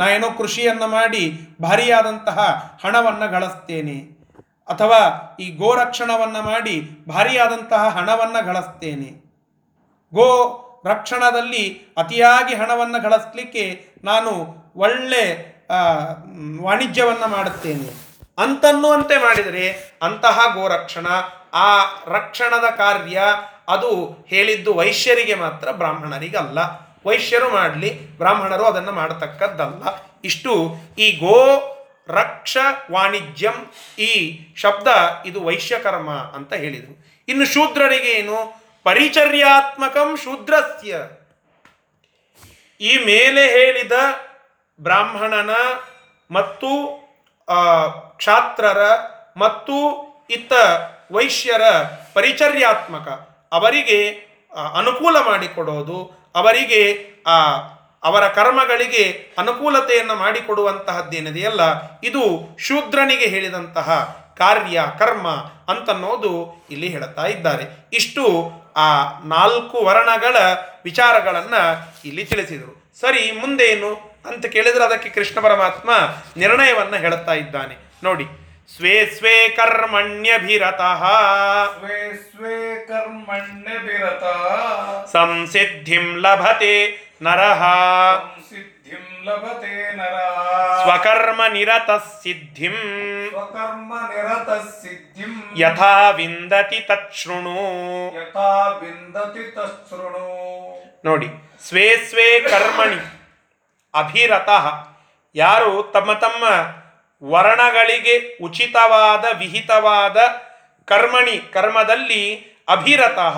ನಾ 0.00 0.08
ಏನೋ 0.08 0.30
ಕೃಷಿಯನ್ನು 0.30 0.86
ಮಾಡಿ 0.86 1.40
ಭಾರಿಯಾದಂತಹ 1.62 2.38
ಹಣವನ್ನು 2.84 3.30
ಗಳಿಸ್ತೇನೆ. 3.30 3.96
ಅಥವಾ 4.68 5.36
ಈ 5.40 5.50
ಗೋರಕ್ಷಣವನ್ನು 5.50 6.42
ಮಾಡಿ 6.42 6.90
ಭಾರಿಯಾದಂತಹ 7.08 7.88
ಹಣವನ್ನು 7.88 8.46
ಗಳಿಸ್ತೇನೆ. 8.46 9.30
ಗೋ 10.14 10.66
ರಕ್ಷಣದಲ್ಲಿ 10.86 11.82
ಅತಿಯಾಗಿ 11.98 12.54
ಹಣವನ್ನು 12.54 13.02
ಗಳಿಸ್ಲಿಕ್ಕೆ 13.02 13.88
ನಾನು 14.04 14.54
ಒಳ್ಳೆ 14.76 15.54
ವಾಣಿಜ್ಯವನ್ನು 16.62 17.28
ಮಾಡುತ್ತೇನೆ. 17.28 17.88
ಅಂತನ್ನುವಂತೆ 18.38 19.16
ಮಾಡಿದರೆ 19.16 19.98
ಅಂತಹ 20.02 20.40
ಗೋರಕ್ಷಣ, 20.54 21.06
ಆ 21.54 21.82
ರಕ್ಷಣದ 22.06 22.70
ಕಾರ್ಯ 22.70 23.22
ಅದು 23.68 24.16
ಹೇಳಿದ್ದು 24.26 24.74
ವೈಶ್ಯರಿಗೆ 24.74 25.34
ಮಾತ್ರ, 25.34 25.70
ಬ್ರಾಹ್ಮಣರಿಗಲ್ಲ. 25.70 26.89
ವೈಶ್ಯರು 27.06 27.50
ಮಾಡಲಿ, 27.50 28.10
ಬ್ರಾಹ್ಮಣರು 28.18 28.64
ಅದನ್ನು 28.64 28.92
ಮಾಡತಕ್ಕದ್ದಲ್ಲ. 28.92 29.82
ಇಷ್ಟು 30.24 30.76
ಈ 30.98 31.12
ಗೋ 31.12 31.40
ರಕ್ಷ 32.08 32.56
ವಾಣಿಜ್ಯಂ 32.90 33.70
ಈ 33.98 34.40
ಶಬ್ದ 34.56 34.88
ಇದು 35.26 35.44
ವೈಶ್ಯಕರ್ಮ 35.44 36.10
ಅಂತ 36.10 36.52
ಹೇಳಿದರು. 36.52 37.04
ಇನ್ನು 37.28 37.46
ಶೂದ್ರರಿಗೆ 37.46 38.10
ಏನು? 38.10 38.60
ಪರಿಚರ್ಯಾತ್ಮಕಂ 38.84 40.16
ಶೂದ್ರಸ್ಯ. 40.16 40.96
ಈ 42.80 43.04
ಮೇಲೆ 43.06 43.50
ಹೇಳಿದ 43.50 43.92
ಬ್ರಾಹ್ಮಣನ 44.80 45.50
ಮತ್ತು 46.30 46.70
ಕ್ಷಾತ್ರರ 48.16 48.78
ಮತ್ತು 49.36 49.76
ಇತ್ತ 50.30 50.52
ವೈಶ್ಯರ 51.12 51.62
ಪರಿಚರ್ಯಾತ್ಮಕ 52.14 53.08
ಅವರಿಗೆ 53.52 54.12
ಅನುಕೂಲ 54.74 55.16
ಮಾಡಿಕೊಡೋದು 55.20 56.19
ಅವರಿಗೆ, 56.34 57.10
ಆ, 57.26 57.50
ಅವರ 58.04 58.28
ಕರ್ಮಗಳಿಗೆ 58.28 59.34
ಅನುಕೂಲತೆಯನ್ನು 59.38 60.14
ಮಾಡಿಕೊಡುವಂತಹದ್ದೇನಿದೆಯಲ್ಲ, 60.14 61.60
ಇದು 62.04 62.48
ಶೂದ್ರನಿಗೆ 62.58 63.26
ಹೇಳಿದಂತಹ 63.26 64.16
ಕಾರ್ಯ, 64.38 64.84
ಕರ್ಮ 64.98 65.28
ಅಂತನ್ನೋದು 65.68 66.66
ಇಲ್ಲಿ 66.70 66.88
ಹೇಳುತ್ತಾ 66.88 67.26
ಇದ್ದಾರೆ. 67.26 67.88
ಇಷ್ಟು, 67.92 68.52
ಆ, 68.76 69.02
ನಾಲ್ಕು 69.24 69.84
ವರ್ಣಗಳ 69.84 70.36
ವಿಚಾರಗಳನ್ನು 70.84 71.92
ಇಲ್ಲಿ 72.04 72.24
ತಿಳಿಸಿದರು. 72.24 72.92
ಸರಿ 73.00 73.32
ಮುಂದೇನು 73.32 74.10
ಅಂತ 74.26 74.46
ಕೇಳಿದರೆ 74.46 74.84
ಅದಕ್ಕೆ 74.84 75.08
ಕೃಷ್ಣ 75.08 75.40
ಪರಮಾತ್ಮ 75.40 75.90
ನಿರ್ಣಯವನ್ನು 76.36 76.96
ಹೇಳುತ್ತಾ 76.96 77.32
ಇದ್ದಾನೆ. 77.32 77.76
ನೋಡಿ, 78.04 78.24
ಸ್ವೇ 78.76 79.06
ಸ್ವೇ 79.06 79.48
ಕರ್ಮಣ್ಯಭಿರತಃ. 79.48 81.04
ಸ್ವೇ 81.78 82.30
ಸ್ವೇ 82.36 82.86
ಕರ್ಮಣ್ಯಭಿರತ. 82.88 84.22
ಸಂಸಿದ್ಧಿಂ 85.12 86.06
ಲಭತೆ 86.16 86.74
ನರಃ. 87.22 87.62
ಸಿದ್ಧಿಂ 88.50 89.04
ಲಭತೆ 89.24 89.72
ನರ. 89.96 90.16
ಸ್ವಕರ್ಮ 90.82 91.40
ನಿರತ 91.52 91.90
ಸಿದ್ಧಿಂ 92.14 92.76
ಸ್ವಕರ್ಮ 93.30 93.92
ನಿರತ 94.10 94.50
ಸಿದ್ಧಿಂ 94.80 95.32
ಯಥಾ 95.60 95.92
ವಿಂದತಿ 96.10 96.80
ತತ್ಶೃಣು 96.80 97.56
ಯಥಾ 98.16 98.48
ವಿಂದತಿ 98.80 99.44
ತತ್ಶೃಣು 99.56 100.26
ನೋಡಿ 101.04 101.28
ಸ್ವೇ 101.64 101.86
ಸ್ವೇ 102.08 102.28
ಕರ್ಮಣಿ 102.48 103.00
ಅಭಿರತಃ 103.94 104.66
ಯಾರು 105.34 105.72
ತಮ್ಮ 105.92 106.12
ತಮ್ಮ 106.18 106.44
ವರ್ಣಗಳಿಗೆ 107.22 108.14
ಉಚಿತವಾದ 108.42 109.24
ವಿಹಿತವಾದ 109.38 110.18
ಕರ್ಮಣಿ 110.88 111.36
ಕರ್ಮದಲ್ಲಿ 111.52 112.22
ಅಭಿರತಃ 112.68 113.36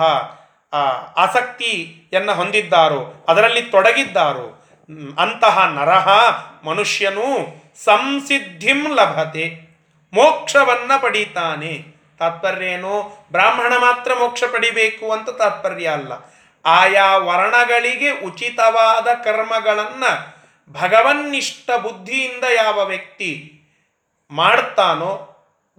ಆಸಕ್ತಿಯನ್ನು 1.15 2.33
ಹೊಂದಿದ್ದಾರೋ, 2.33 3.25
ಅದರಲ್ಲಿ 3.27 3.61
ತೊಡಗಿದ್ದಾರೋ 3.61 4.59
ಅಂತಹ 5.17 5.67
ನರಹ 5.67 6.09
ಮನುಷ್ಯನು 6.63 7.47
ಸಂಸಿದ್ಧಿಂ 7.83 8.95
ಲಭತೆ, 8.95 9.59
ಮೋಕ್ಷವನ್ನ 10.13 10.91
ಪಡೀತಾನೆ. 11.01 11.85
ತಾತ್ಪರ್ಯ 12.19 12.65
ಏನು? 12.65 13.25
ಬ್ರಾಹ್ಮಣ 13.31 13.73
ಮಾತ್ರ 13.77 14.13
ಮೋಕ್ಷ 14.13 14.43
ಪಡಿಬೇಕು 14.43 15.11
ಅಂತ 15.11 15.29
ತಾತ್ಪರ್ಯ 15.29 15.87
ಅಲ್ಲ. 15.87 16.11
ಆಯಾ 16.65 17.17
ವರ್ಣಗಳಿಗೆ 17.17 18.11
ಉಚಿತವಾದ 18.11 19.07
ಕರ್ಮಗಳನ್ನು 19.23 20.43
ಭಗವನ್ನಿಷ್ಟ 20.73 21.71
ಬುದ್ಧಿಯಿಂದ 21.71 22.43
ಯಾವ 22.55 22.85
ವ್ಯಕ್ತಿ 22.85 23.59
ಮಾಡ್ತಾನೋ, 24.31 25.29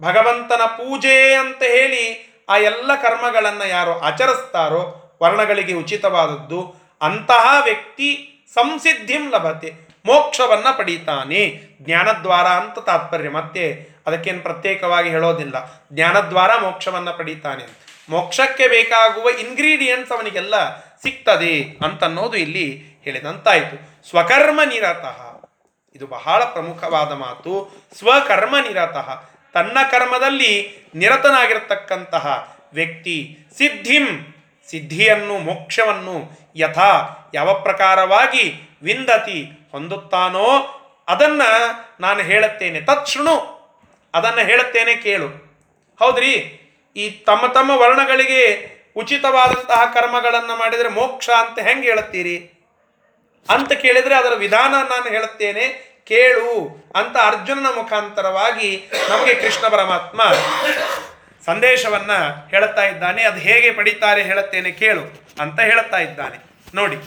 ಭಗವಂತನ 0.01 0.61
ಪೂಜೆ 0.65 1.33
ಅಂತ 1.33 1.63
ಹೇಳಿ 1.63 2.34
ಆ 2.49 2.57
ಎಲ್ಲ 2.57 2.95
ಕರ್ಮಗಳನ್ನು 2.95 3.67
ಯಾರು 3.67 3.99
ಆಚರಿಸ್ತಾರೋ 3.99 5.01
ವರ್ಣಗಳಿಗೆ 5.23 5.73
ಉಚಿತವಾದದ್ದು, 5.73 6.75
ಅಂತಹ 7.01 7.61
ವ್ಯಕ್ತಿ 7.63 8.31
ಸಂಸಿದ್ಧಿಂ 8.53 9.31
ಲಭತೆ, 9.31 9.85
ಮೋಕ್ಷವನ್ನು 10.05 10.77
ಪಡೀತಾನೆ. 10.77 11.61
ಜ್ಞಾನದ್ವಾರ 11.81 12.45
ಅಂತ 12.45 12.79
ತಾತ್ಪರ್ಯ. 12.79 13.29
ಮತ್ತೆ 13.29 13.89
ಅದಕ್ಕೇನು 14.07 14.39
ಪ್ರತ್ಯೇಕವಾಗಿ 14.39 15.09
ಹೇಳೋದಿಲ್ಲ. 15.09 15.85
ಜ್ಞಾನದ್ವಾರ 15.93 16.59
ಮೋಕ್ಷವನ್ನು 16.59 17.17
ಪಡೀತಾನೆ 17.17 17.63
ಮೋಕ್ಷಕ್ಕೆ 18.09 18.67
ಬೇಕಾಗುವ 18.67 19.29
ಇಂಗ್ರೀಡಿಯೆಂಟ್ಸ್ 19.29 20.11
ಅವನಿಗೆಲ್ಲ 20.11 20.75
ಸಿಗ್ತದೆ 20.77 21.77
ಅಂತನ್ನೋದು 21.85 22.37
ಇಲ್ಲಿ 22.37 22.83
ಹೇಳಿದಂತಾಯಿತು. 23.03 24.09
ಸ್ವಕರ್ಮ 24.09 24.59
ನಿರತಃ. 24.65 25.41
ಇದು 25.95 26.07
ಬಹಳ 26.07 26.43
ಪ್ರಮುಖವಾದ 26.43 27.11
ಮಾತು. 27.11 27.75
ಸ್ವಕರ್ಮ 27.97 28.55
ನಿರತಃ. 28.57 29.23
ತನ್ನ 29.55 29.77
ಕರ್ಮದಲ್ಲಿ 29.91 30.77
ನಿರತನಾಗಿರತಕ್ಕಂತಹ 30.95 32.57
ವ್ಯಕ್ತಿ 32.73 33.37
ಸಿದ್ಧಿಂ. 33.57 34.07
ಸಿದ್ಧಿಯನ್ನು, 34.69 35.37
ಮೋಕ್ಷವನ್ನು 35.37 36.31
ಯಥಾ 36.55 37.15
ಯಾವ 37.33 37.53
ಪ್ರಕಾರವಾಗಿ 37.53 38.69
ವಿಂದತಿ 38.83 39.69
ಹೊಂದುತ್ತಾನೋ 39.71 40.81
ಅದನ್ನ 41.07 41.41
ನಾನು 41.99 42.19
ಹೇಳುತ್ತೇನೆ. 42.19 42.81
ತತ್ಕ್ಷಣು 42.81 43.55
ಅದನ್ನು 44.13 44.45
ಹೇಳುತ್ತೇನೆ 44.45 44.95
ಕೇಳು. 44.95 45.27
ಹೌದ್ರಿ? 45.99 46.61
ಈ 46.95 47.09
ತಮ್ಮ 47.09 47.45
ತಮ್ಮ 47.45 47.71
ವರ್ಣಗಳಿಗೆ 47.71 48.71
ಉಚಿತವಾದಂತಹ 48.95 49.91
ಕರ್ಮಗಳನ್ನು 49.93 50.57
ಮಾಡಿದರೆ 50.57 50.89
ಮೋಕ್ಷ 50.89 51.29
ಅಂತ 51.29 51.59
ಹೆಂಗೆ 51.59 51.87
ಹೇಳುತ್ತೀರಿ? 51.87 52.51
ಅಂತ 53.49 53.73
ಕೇಳಿದರೆ 53.73 54.15
ಅದರ 54.15 54.33
ವಿಧಾನ 54.35 54.71
ನಾನು 54.71 55.09
ಹೇಳುತ್ತೇನೆ. 55.09 55.94
ಕೇಳು 56.05 56.85
ಅಂತ 56.95 57.17
ಅರ್ಜುನನ 57.17 57.75
ಮುಖಾಂತರವಾಗಿ 57.75 58.91
ನಮಗೆ 59.09 59.33
ಕೃಷ್ಣ 59.33 59.67
ಪರಮಾತ್ಮ 59.67 60.21
ಸಂದೇಶವನ್ನ 61.45 62.11
ಹೇಳುತ್ತಾ 62.49 62.83
ಇದ್ದಾನೆ. 62.83 63.23
ಅದು 63.23 63.39
ಹೇಗೆ 63.39 63.71
ಪಡಿತಾರೆ 63.71 64.23
ಹೇಳುತ್ತೇನೆ 64.23 64.71
ಕೇಳು 64.71 65.01
ಅಂತ 65.39 65.59
ಹೇಳುತ್ತಾ 65.59 65.97
ಇದ್ದಾನೆ. 65.97 66.39
ನೋಡಿ 66.75 66.97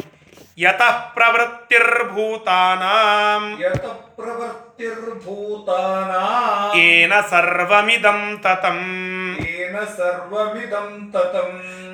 ಯತಃ 0.59 1.15
ಪ್ರವೃತ್ತಿರ್ಭೂತಾನಾಂ 1.15 3.57
ಯತ 3.61 3.87
ಪ್ರವೃತ್ತಿರ್ಭೂತಾನಾ 4.19 6.23
ಏನ 6.77 7.13
ಸರ್ವಮಿದಂ 7.31 8.41
ತತಂ. 8.43 8.79
ಏನ 9.69 9.79
ಸರ್ವಮಿದಂ 9.97 11.11
ತತಂ 11.13 11.51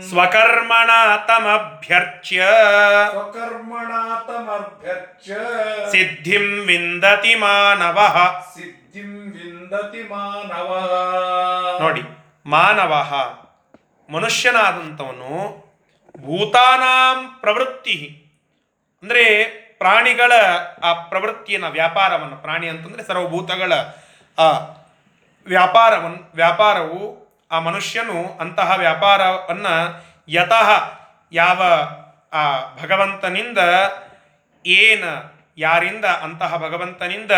ಸ್ವಕರ್ಮಣ 0.08 0.90
ತಮಭ್ಯರ್ಚ್ಯ 1.26 2.40
ಸ್ವಕರ್ಮಣ 3.10 3.90
ತಮಭ್ಯರ್ಚ್ಯ 4.26 5.34
ಸಿದ್ಧಿಂ 5.90 6.46
ವಿಂದತಿ 6.66 7.34
ಮಾನವಃ 7.34 8.16
ಸಿದ್ಧಿಂ 8.54 9.10
ವಿಂದತಿ 9.30 10.02
ಮಾನವ 10.10 10.70
ನೋಡಿ 11.80 12.02
ಮಾನವ 12.46 12.92
ಮನುಷ್ಯನಾದಂಥವನು 14.08 15.32
ಭೂತಾನಾಂ 16.16 17.40
ಪ್ರವೃತ್ತಿ. 17.40 17.96
ಅಂದರೆ 19.02 19.24
ಪ್ರಾಣಿಗಳ 19.78 20.32
ಆ 20.82 20.92
ಪ್ರವೃತ್ತಿಯನ್ನು 20.92 21.70
ವ್ಯಾಪಾರವನ್ನು 21.70 22.36
ಪ್ರಾಣಿ 22.36 22.68
ಅಂತಂದರೆ 22.68 23.02
ಸರ್ವಭೂತಗಳ 23.04 23.72
ಆ 24.38 24.48
ವ್ಯಾಪಾರವನ್ನು 25.46 26.30
ವ್ಯಾಪಾರವು 26.34 27.00
ಆ 27.54 27.60
ಮನುಷ್ಯನು 27.60 28.38
ಅಂತಹ 28.40 28.72
ವ್ಯಾಪಾರವನ್ನು 28.76 30.04
ಯತಃ 30.28 30.98
ಯಾವ, 31.32 31.62
ಆ, 32.32 32.60
ಭಗವಂತನಿಂದ 32.82 33.58
ಏನ, 34.66 35.04
ಯಾರಿಂದ 35.58 36.04
ಅಂತಹ 36.04 36.56
ಭಗವಂತನಿಂದ 36.56 37.30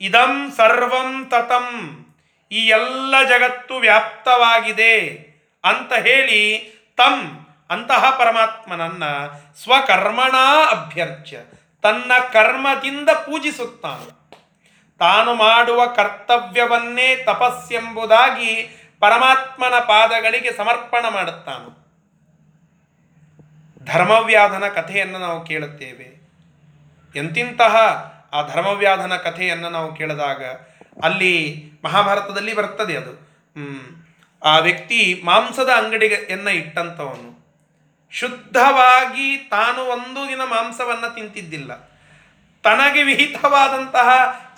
ಇದಂ 0.00 0.52
ಸರ್ವಂ 0.56 1.26
ತತಂ, 1.28 1.98
ಈ 2.52 2.68
ಎಲ್ಲ 2.68 3.14
ಜಗತ್ತು 3.22 3.76
ವ್ಯಾಪ್ತವಾಗಿದೆ 3.76 5.00
ಅಂತ 5.64 5.92
ಹೇಳಿ 5.92 6.58
ತಂ 6.96 7.46
ಅಂತಹ 7.70 8.10
ಪರಮಾತ್ಮನನ್ನ 8.10 9.04
ಸ್ವಕರ್ಮಣ 9.62 10.36
ಅಭ್ಯರ್ಚ್ಯ, 10.70 11.38
ತನ್ನ 11.82 12.12
ಕರ್ಮದಿಂದ 12.32 13.08
ಪೂಜಿಸುತ್ತಾನೆ. 13.08 14.24
ತಾನು 14.98 15.34
ಮಾಡುವ 15.34 15.86
ಕರ್ತವ್ಯವನ್ನೇ 15.86 17.16
ತಪಸ್ಸೆಂಬುದಾಗಿ 17.16 18.80
ಪರಮಾತ್ಮನ 19.04 19.78
ಪಾದಗಳಿಗೆ 19.78 20.52
ಸಮರ್ಪಣ 20.52 21.04
ಮಾಡುತ್ತಾನು. 21.08 21.70
ಧರ್ಮವ್ಯಾಧನ 23.84 24.68
ಕಥೆಯನ್ನು 24.68 25.18
ನಾವು 25.18 25.44
ಕೇಳುತ್ತೇವೆ. 25.44 26.08
ಎಂತಿಂತಹ 27.16 27.76
ಆ 28.32 28.42
ಧರ್ಮವ್ಯಾಧನ 28.42 29.16
ಕಥೆಯನ್ನು 29.16 29.70
ನಾವು 29.70 29.94
ಕೇಳಿದಾಗ 29.94 30.44
ಅಲ್ಲಿ 31.02 31.64
ಮಹಾಭಾರತದಲ್ಲಿ 31.84 32.54
ಬರ್ತದೆ 32.54 32.96
ಅದು. 32.96 33.12
ಆ 34.44 34.58
ವ್ಯಕ್ತಿ 34.58 35.22
ಮಾಂಸದ 35.24 35.70
ಅಂಗಡಿಯನ್ನು 35.76 36.50
ಇಟ್ಟಂಥವನು 36.50 37.30
ಶುದ್ಧವಾಗಿ 38.10 39.36
ತಾನು 39.36 39.82
ಒಂದು 39.82 40.28
ದಿನ 40.28 40.40
ಮಾಂಸವನ್ನು 40.44 41.14
ತಿಂತಿದ್ದಿಲ್ಲ. 41.14 41.74
ತನಗೆ 42.62 43.02
ವಿಹಿತವಾದಂತಹ 43.02 44.08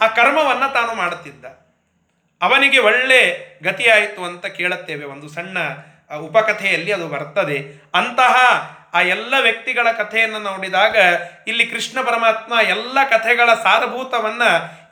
ಆ 0.00 0.06
ಕರ್ಮವನ್ನು 0.06 0.72
ತಾನು 0.72 0.94
ಮಾಡುತ್ತಿದ್ದ. 0.94 1.65
ಅವನಿಗೆ 2.42 2.78
ಒಳ್ಳೆ 2.78 3.20
ಗತಿಯಾಯಿತು 3.62 4.24
ಅಂತ 4.24 4.46
ಕೇಳುತ್ತೇವೆ. 4.46 5.04
ಒಂದು 5.04 5.28
ಸಣ್ಣ 5.28 5.58
ಉಪಕಥೆಯಲ್ಲಿ 6.16 6.90
ಅದು 6.92 7.06
ಬರ್ತದೆ. 7.08 7.58
ಅಂತಹ 7.94 8.34
ಆ 8.94 9.00
ಎಲ್ಲ 9.00 9.34
ವ್ಯಕ್ತಿಗಳ 9.40 9.86
ಕಥೆಯನ್ನು 9.92 10.38
ನೋಡಿದಾಗ 10.38 10.96
ಇಲ್ಲಿ 11.46 11.64
ಕೃಷ್ಣ 11.66 11.96
ಪರಮಾತ್ಮ 12.00 12.52
ಎಲ್ಲ 12.68 12.98
ಕಥೆಗಳ 13.10 13.48
ಸಾರಭೂತವನ್ನ 13.54 14.42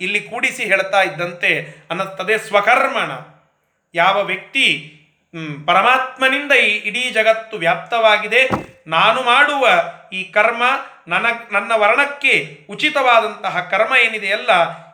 ಇಲ್ಲಿ 0.00 0.20
ಕೂಡಿಸಿ 0.20 0.62
ಹೇಳ್ತಾ 0.64 1.00
ಇದ್ದಂತೆ 1.02 1.50
ಅನ್ನಿಸ್ತದೆ 1.90 2.36
ಸ್ವಕರ್ಮಣ. 2.38 3.10
ಯಾವ 3.94 4.16
ವ್ಯಕ್ತಿ 4.22 4.66
ಪರಮಾತ್ಮನಿಂದ 5.66 6.52
ಈ 6.52 6.72
ಇಡೀ 6.88 7.04
ಜಗತ್ತು 7.10 7.56
ವ್ಯಾಪ್ತವಾಗಿದೆ, 7.56 8.42
ನಾನು 8.86 9.20
ಮಾಡುವ 9.22 9.64
ಈ 10.12 10.20
ಕರ್ಮ 10.24 10.62
ನನ್ನ 11.08 11.26
ನನ್ನ 11.52 11.72
ವರ್ಣಕ್ಕೆ 11.76 12.34
ಉಚಿತವಾದಂತಹ 12.70 13.60
ಕರ್ಮ 13.70 13.92
ಏನಿದೆಯಲ್ಲ 13.96 14.52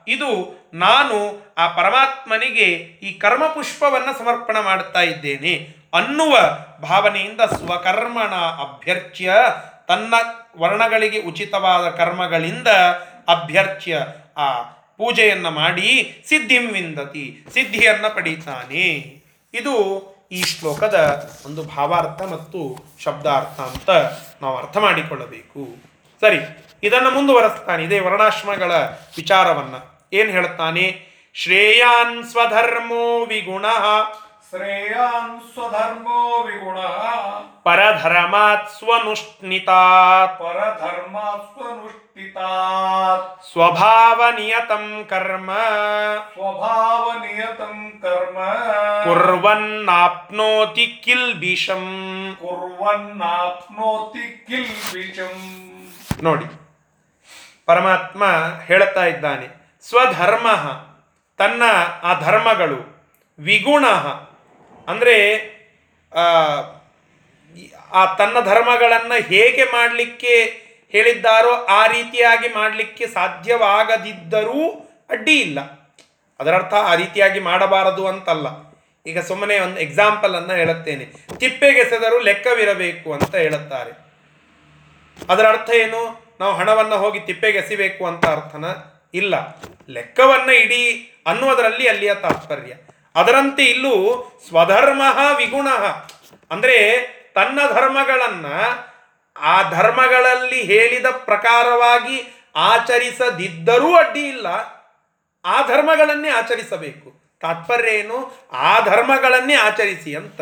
ಇದು 0.08 0.60
ನಾನು 0.74 1.16
ಆ 1.58 1.68
ಪರಮಾತ್ಮನಿಗೆ 1.68 2.64
ಈ 3.02 3.18
ಕರ್ಮ 3.18 3.46
ಪುಷ್ಪವನ್ನು 3.46 4.18
ಸಮರ್ಪಣೆ 4.18 4.64
ಮಾಡುತ್ತಾ 4.64 5.00
ಇದ್ದೇನೆ 5.00 5.74
ಅನ್ನುವ 5.94 6.38
ಭಾವನೆಯಿಂದ 6.82 7.40
ಸ್ವಕರ್ಮಣ 7.40 8.34
ಅಭ್ಯರ್ಚ್ಯ 8.34 9.32
ತನ್ನ 9.88 10.14
ವರ್ಣಗಳಿಗೆ 10.58 11.22
ಉಚಿತವಾದ 11.22 11.90
ಕರ್ಮಗಳಿಂದ 11.90 12.68
ಅಭ್ಯರ್ಚ್ಯ 13.28 14.06
ಆ 14.36 14.62
ಪೂಜೆಯನ್ನು 14.96 15.50
ಮಾಡಿ 15.50 16.22
ಸಿದ್ಧಿಂ 16.26 16.72
ವಿಂದತಿ, 16.72 17.46
ಸಿದ್ಧಿಯನ್ನು 17.54 18.14
ಪಡೀತಾನೆ. 18.14 18.86
ಇದು 19.54 19.74
ಈ 20.32 20.42
ಶ್ಲೋಕದ 20.42 21.30
ಒಂದು 21.46 21.62
ಭಾವಾರ್ಥ 21.64 22.22
ಮತ್ತು 22.22 22.76
ಶಬ್ದಾರ್ಥ 23.04 23.60
ಅಂತ 23.60 23.90
ನಾವು 24.42 24.56
ಅರ್ಥ 24.56 24.76
ಮಾಡಿಕೊಳ್ಳಬೇಕು. 24.76 25.76
ಸರಿ. 26.20 26.69
ಇದನ್ನು 26.82 27.10
ಮುಂದುವರೆಸ್ತಾನೆ 27.10 27.82
ಇದೇ 27.82 28.00
ವರ್ಣಾಶ್ರಮಗಳ 28.00 28.72
ವಿಚಾರವನ್ನ. 29.16 29.74
ಏನ್ 30.12 30.30
ಹೇಳ್ತಾನೆ 30.30 31.06
ಶ್ರೇಯಾನ್ 31.34 32.24
ಸ್ವಧರ್ಮೋ 32.24 33.24
ವಿಗುಣ. 33.24 33.64
ಶ್ರೇಯಾನ್ 34.50 35.52
ಸ್ವಧರ್ಮೋ 35.52 36.42
ವಿಗುಣ. 36.42 36.78
ಪರಧರ್ಮಾತ್ 37.62 38.70
ಸ್ವನುಷ್ಣಿತಾತ್ 38.70 40.40
ಪರಧರ್ಮ 40.40 41.20
ಸ್ವನುಷ್ಠಿತಾತ್. 41.20 43.52
ಸ್ವಭಾವ 43.52 44.22
ನಿಯತಂ 44.34 45.06
ಕರ್ಮ. 45.10 45.50
ಸ್ವಭಾವ 46.32 47.18
ನಿಯತಂ 47.18 47.92
ಕರ್ಮ. 48.02 48.38
ಕುರ್ವನ್ನಾಪ್ನೋತಿ 49.04 51.00
ಕಿಲ್ಬಿಷಂ 51.04 51.84
ಕುರ್ವನ್ನಾಪ್ನೋತಿ 52.40 54.46
ಕಿಲ್ಬಿಷಂ 54.46 55.66
ನೋಡಿ 56.22 56.69
ಪರಮಾತ್ಮ 57.70 58.24
ಹೇಳುತ್ತಾ 58.64 59.04
ಇದ್ದಾನೆ, 59.04 59.46
ಸ್ವಧರ್ಮ, 59.88 60.48
ತನ್ನ 61.38 61.62
ಆ 62.02 62.20
ಧರ್ಮಗಳು 62.20 62.78
ವಿಗುಣ. 63.38 63.87
ಅಂದರೆ, 64.88 65.16
ಆ 67.92 68.14
ತನ್ನ 68.14 68.40
ಧರ್ಮಗಳನ್ನು 68.40 69.14
ಹೇಗೆ 69.22 69.64
ಮಾಡಲಿಕ್ಕೆ 69.64 70.35
ಹೇಳಿದ್ದಾರೋ 70.88 71.64
ಆ 71.64 71.87
ರೀತಿಯಾಗಿ 71.87 72.48
ಮಾಡಲಿಕ್ಕೆ 72.48 73.06
ಸಾಧ್ಯವಾಗದಿದ್ದರೂ 73.06 74.90
ಅಡ್ಡಿ 75.11 75.40
ಇಲ್ಲ. 75.40 75.61
ಅದರರ್ಥ 76.40 76.74
ಆ 76.74 76.94
ರೀತಿಯಾಗಿ 76.94 77.40
ಮಾಡಬಾರದು 77.40 78.06
ಅಂತಲ್ಲ. 78.06 78.46
ಈಗ 79.06 79.20
ಸುಮ್ಮನೆ 79.20 79.61
ಒಂದು 79.61 79.80
ಎಕ್ಸಾಂಪಲನ್ನು 79.80 80.54
ಹೇಳುತ್ತೇನೆ. 80.54 81.04
ತಿಪ್ಪೆಗೆಸೆದರೂ 81.38 82.18
ಲೆಕ್ಕವಿರಬೇಕು 82.18 83.12
ಅಂತ 83.12 83.35
ಹೇಳುತ್ತಾರೆ. 83.35 83.92
ಅದರ 85.28 85.46
ಅರ್ಥ 85.46 85.70
ಏನು? 85.70 86.29
ನಾವು 86.40 86.55
ಹಣವನ್ನು 86.55 86.96
ಹೋಗಿ 86.96 87.20
ತಿಪ್ಪೆಗೆಸಿಬೇಕು 87.20 88.07
ಅಂತ 88.07 88.26
ಅರ್ಥನ 88.26 88.64
ಇಲ್ಲ. 89.14 89.35
ಲೆಕ್ಕವನ್ನ 89.88 90.50
ಇಡೀ 90.50 91.12
ಅನ್ನುವುದರಲ್ಲಿ 91.26 91.88
ಅಲ್ಲಿಯ 91.88 92.14
ತಾತ್ಪರ್ಯ. 92.14 92.74
ಅದರಂತೆ 93.14 93.64
ಇಲ್ಲೂ 93.64 94.24
ಸ್ವಧರ್ಮ 94.48 95.03
ವಿಗುಣ. 95.37 95.68
ಅಂದ್ರೆ 96.50 97.07
ತನ್ನ 97.35 97.59
ಧರ್ಮಗಳನ್ನ 97.72 98.46
ಆ 99.37 99.70
ಧರ್ಮಗಳಲ್ಲಿ 99.70 100.62
ಹೇಳಿದ 100.62 101.07
ಪ್ರಕಾರವಾಗಿ 101.07 102.44
ಆಚರಿಸದಿದ್ದರೂ 102.57 103.94
ಅಡ್ಡಿ 103.94 104.20
ಇಲ್ಲ. 104.20 104.46
ಆ 105.44 105.66
ಧರ್ಮಗಳನ್ನೇ 105.66 106.29
ಆಚರಿಸಬೇಕು. 106.29 107.38
ತಾತ್ಪರ್ಯ 107.40 107.90
ಏನು? 107.90 108.48
ಆ 108.53 108.81
ಧರ್ಮಗಳನ್ನೇ 108.81 109.55
ಆಚರಿಸಿ 109.55 110.14
ಅಂತ. 110.14 110.40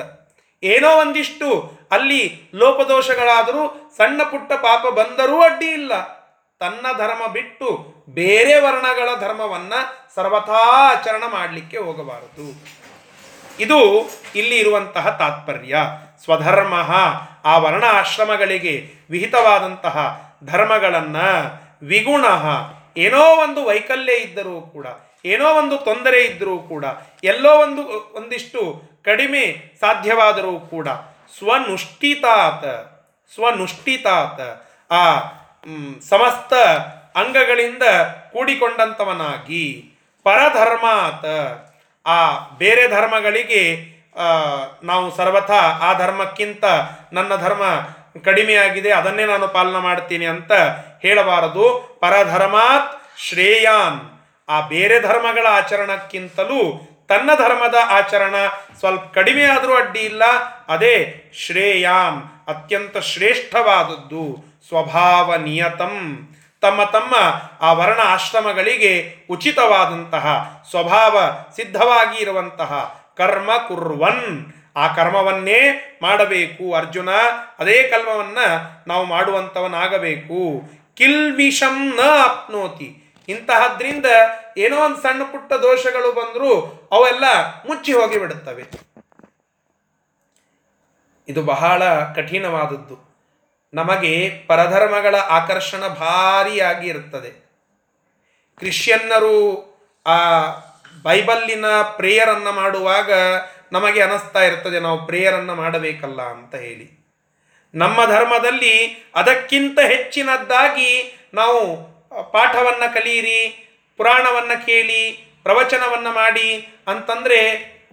ಏನೋ 0.62 1.00
ಒಂದಿಷ್ಟು 1.00 1.72
ಅಲ್ಲಿ 1.90 2.50
ಲೋಪದೋಷಗಳಾದರೂ 2.54 3.92
ಸಣ್ಣ 3.96 4.22
ಪುಟ್ಟ 4.22 4.52
ಪಾಪ 4.52 4.86
ಬಂದರೂ 4.86 5.40
ಅಡ್ಡಿ 5.40 5.66
ಇಲ್ಲ. 5.66 6.18
ತನ್ನ 6.60 6.86
ಧರ್ಮ 6.98 7.26
ಬಿಟ್ಟು 7.26 7.94
ಬೇರೆ 8.08 8.60
ವರ್ಣಗಳ 8.60 9.20
ಧರ್ಮವನ್ನ 9.20 9.72
ಸರ್ವಥಾ 10.14 10.58
ಆಚರಣ 10.90 11.22
ಮಾಡಲಿಕ್ಕೆ 11.30 11.78
ಹೋಗಬಾರದು. 11.78 12.64
ಇದು 13.60 14.10
ಇಲ್ಲಿ 14.34 14.58
ಇರುವಂತಹ 14.58 15.10
ತಾತ್ಪರ್ಯ. 15.10 15.76
ಸ್ವಧರ್ಮ 16.24 16.74
ಆ 17.44 17.58
ವರ್ಣ 17.58 17.84
ಆಶ್ರಮಗಳಿಗೆ 17.84 18.92
ವಿಹಿತವಾದಂತಹ 19.10 20.20
ಧರ್ಮಗಳನ್ನ 20.44 21.16
ವಿಗುಣ 21.82 22.24
ಏನೋ 22.96 23.24
ಒಂದು 23.42 23.64
ವೈಕಲ್ಯ 23.64 24.12
ಇದ್ದರೂ 24.12 24.60
ಕೂಡ, 24.60 24.86
ಏನೋ 25.24 25.48
ಒಂದು 25.54 25.78
ತೊಂದರೆ 25.78 26.20
ಇದ್ದರೂ 26.24 26.58
ಕೂಡ, 26.58 26.84
ಎಲ್ಲೋ 27.24 27.62
ಒಂದು, 27.62 28.12
ಒಂದಿಷ್ಟು 28.14 28.82
ಕಡಿಮೆ 29.04 29.72
ಸಾಧ್ಯವಾದರೂ 29.80 30.60
ಕೂಡ 30.60 30.88
ಸ್ವನುಷ್ಠಿತಾತ 31.38 32.64
ಸ್ವನುಷ್ಠಿತಾತ. 33.34 34.40
ಆ 34.92 35.18
ಸಮಸ್ತ 36.08 36.54
ಅಂಗಗಳಿಂದ 37.16 37.82
ಕೂಡಿಕೊಂಡಂಥವನಾಗಿ 38.32 39.90
ಪರಧರ್ಮಾತ. 40.24 41.24
ಆ, 42.08 42.38
ಬೇರೆ 42.58 42.88
ಧರ್ಮಗಳಿಗೆ 42.88 43.98
ನಾವು 44.82 45.16
ಸರ್ವಥಾ 45.16 45.60
ಆ 45.60 45.98
ಧರ್ಮಕ್ಕಿಂತ 45.98 46.64
ನನ್ನ 47.12 47.36
ಧರ್ಮ 47.36 47.62
ಕಡಿಮೆಯಾಗಿದೆ, 48.24 48.90
ಅದನ್ನೇ 48.90 49.24
ನಾನು 49.24 49.48
ಪಾಲನೆ 49.48 49.78
ಮಾಡ್ತೀನಿ 49.78 50.26
ಅಂತ 50.26 50.52
ಹೇಳಬಾರದು. 51.02 51.98
ಪರಧರ್ಮಾತ್ 52.00 53.02
ಶ್ರೇಯಾನ್. 53.18 54.00
ಆ 54.48 54.60
ಬೇರೆ 54.60 55.00
ಧರ್ಮಗಳ 55.00 55.46
ಆಚರಣಕ್ಕಿಂತಲೂ 55.50 56.87
ತನ್ನ 57.08 57.30
ಧರ್ಮದ 57.34 57.74
ಆಚರಣ 57.88 58.34
ಸ್ವಲ್ಪ 58.78 59.02
ಕಡಿಮೆ 59.14 59.44
ಆದರೂ 59.44 59.74
ಅಡ್ಡಿ 59.74 60.00
ಇಲ್ಲ. 60.00 60.22
ಅದೇ 60.68 61.24
ಶ್ರೇಯಾಂ 61.34 62.44
ಅತ್ಯಂತ 62.48 62.98
ಶ್ರೇಷ್ಠವಾದದ್ದು. 62.98 64.44
ಸ್ವಭಾವ 64.68 65.34
ನಿಯತಂ. 65.34 66.28
ತಮ್ಮ 66.60 66.84
ತಮ್ಮ 66.84 67.14
ಆ 67.60 67.72
ವರ್ಣ 67.72 68.00
ಆಶ್ರಮಗಳಿಗೆ 68.04 69.14
ಉಚಿತವಾದಂತಹ 69.30 70.56
ಸ್ವಭಾವ 70.70 71.20
ಸಿದ್ಧವಾಗಿ 71.56 72.22
ಇರುವಂತಹ 72.22 73.02
ಕರ್ಮ 73.16 73.50
ಕುರ್ವನ್. 73.68 74.46
ಆ 74.76 74.94
ಕರ್ಮವನ್ನೇ 74.94 75.60
ಮಾಡಬೇಕು 76.02 76.74
ಅರ್ಜುನ. 76.74 77.08
ಅದೇ 77.58 77.82
ಕರ್ಮವನ್ನ 77.82 78.38
ನಾವು 78.86 79.04
ಮಾಡುವಂಥವನಾಗಬೇಕು. 79.04 80.62
ಕಿಲ್ವಿಷಂ 80.96 81.94
ನ 81.96 82.00
ಆಪ್ನೋತಿ. 82.24 83.07
ಇಂತಹದ್ರಿಂದ 83.28 84.06
ಏನೋ 84.56 84.76
ಒಂದು 84.84 85.00
ಸಣ್ಣ 85.02 85.22
ಪುಟ್ಟ 85.22 85.52
ದೋಷಗಳು 85.52 86.12
ಬಂದರೂ 86.12 86.50
ಅವೆಲ್ಲ 86.92 87.24
ಮುಚ್ಚಿ 87.68 87.92
ಹೋಗಿ 87.92 88.18
ಬಿಡುತ್ತವೆ 88.18 88.64
ಇದು 91.28 91.42
ಬಹಳ 91.42 91.82
ಕಠಿಣವಾದದ್ದು. 92.16 92.96
ನಮಗೆ 93.74 94.12
ಪರಧರ್ಮಗಳ 94.46 95.16
ಆಕರ್ಷಣ 95.16 95.82
ಭಾರಿಯಾಗಿ 95.86 96.86
ಇರುತ್ತದೆ 96.88 97.30
ಕ್ರಿಶ್ಚಿಯನ್ನರು 98.58 99.36
ಆ 100.06 100.16
ಬೈಬಲ್ಲಿನ 101.02 101.66
ಪ್ರೇಯರನ್ನು 101.82 102.52
ಮಾಡುವಾಗ 102.52 103.10
ನಮಗೆ 103.72 104.00
ಅನಿಸ್ತಾ 104.02 104.42
ಇರ್ತದೆ, 104.42 104.80
ನಾವು 104.80 104.98
ಪ್ರೇಯರನ್ನು 105.06 105.54
ಮಾಡಬೇಕಲ್ಲ 105.54 106.22
ಅಂತ 106.22 106.54
ಹೇಳಿ. 106.54 106.86
ನಮ್ಮ 107.74 107.98
ಧರ್ಮದಲ್ಲಿ 108.04 108.74
ಅದಕ್ಕಿಂತ 109.14 109.78
ಹೆಚ್ಚಿನದ್ದಾಗಿ 109.80 110.90
ನಾವು 111.34 111.60
ಪಾಠವನ್ನು 112.22 112.94
ಕಲಿಯಿರಿ 112.94 113.64
ಪುರಾಣವನ್ನು 113.96 114.66
ಕೇಳಿ, 114.66 115.30
ಪ್ರವಚನವನ್ನು 115.42 116.12
ಮಾಡಿ 116.12 116.68
ಅಂತಂದರೆ 116.88 117.38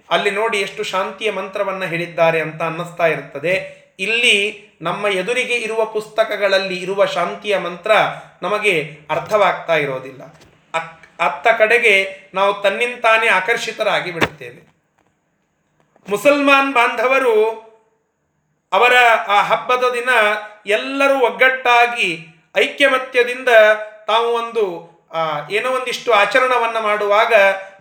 ಅಲ್ಲಿ 0.10 0.32
ನೋಡಿ 0.32 0.58
ಎಷ್ಟು 0.58 0.84
ಶಾಂತಿಯ 0.84 1.32
ಮಂತ್ರವನ್ನು 1.32 1.86
ಹೇಳಿದ್ದಾರೆ 1.86 2.42
ಅಂತ 2.42 2.62
ಅನ್ನಿಸ್ತಾ 2.62 3.08
ಇರ್ತದೆ. 3.08 3.86
ಇಲ್ಲಿ 4.00 4.66
ನಮ್ಮ 4.82 5.08
ಎದುರಿಗೆ 5.08 5.56
ಇರುವ 5.56 5.86
ಪುಸ್ತಕಗಳಲ್ಲಿ 5.86 6.82
ಇರುವ 6.82 7.06
ಶಾಂತಿಯ 7.06 7.58
ಮಂತ್ರ 7.58 7.92
ನಮಗೆ 8.42 9.00
ಅರ್ಥವಾಗ್ತಾ 9.10 9.76
ಇರೋದಿಲ್ಲ. 9.76 10.24
ಅತ್ತ 11.20 11.48
ಕಡೆಗೆ 11.58 12.22
ನಾವು 12.34 12.54
ತನ್ನಿಂತಾನೇ 12.54 13.28
ಆಕರ್ಷಿತರಾಗಿ 13.28 14.12
ಬಿಡುತ್ತೇವೆ. 14.12 14.68
ಮುಸಲ್ಮಾನ್ 16.10 16.74
ಬಾಂಧವರು 16.74 17.66
ಅವರ 18.74 18.94
ಆ 19.28 19.42
ಹಬ್ಬದ 19.42 19.84
ದಿನ 19.94 20.10
ಎಲ್ಲರೂ 20.66 21.20
ಒಗ್ಗಟ್ಟಾಗಿ 21.20 22.28
ಐಕ್ಯಮತ್ಯದಿಂದ 22.58 23.50
ತಾವು 24.08 24.28
ಒಂದು 24.28 24.96
ಏನೋ 25.52 25.70
ಒಂದಿಷ್ಟು 25.70 26.13
ಆಚರಣವನ್ನು 26.13 26.82
ಮಾಡುವಾಗ 26.82 27.34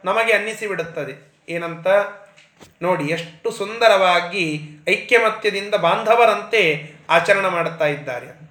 ನಮಗೆ 0.05 0.33
ಅನ್ನಿಸಿ 0.33 0.67
ಬಿಡುತ್ತದೆ 0.67 1.35
ಏನಂತ? 1.49 1.87
ನೋಡಿ, 2.83 3.05
ಎಷ್ಟು 3.05 3.51
ಸುಂದರವಾಗಿ 3.51 4.61
ಐಕ್ಯಮತ್ಯದಿಂದ 4.89 5.75
ಬಾಂಧವರಂತೆ 5.75 6.95
ಆಚರಣೆ 7.11 7.49
ಮಾಡುತ್ತಾ 7.49 7.87
ಇದ್ದಾರೆ 7.87 8.27
ಅಂತ. 8.27 8.51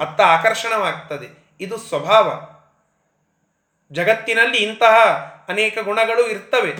ಅತ್ತ 0.00 0.20
ಆಕರ್ಷಣವಾಗ್ತದೆ. 0.20 1.56
ಇದು 1.60 1.78
ಸ್ವಭಾವ. 1.78 2.48
ಜಗತ್ತಿನಲ್ಲಿ 3.94 4.58
ಇಂತಹ 4.58 4.94
ಅನೇಕ 5.48 5.78
ಗುಣಗಳು 5.78 6.28
ಇರ್ತವೆ. 6.28 6.72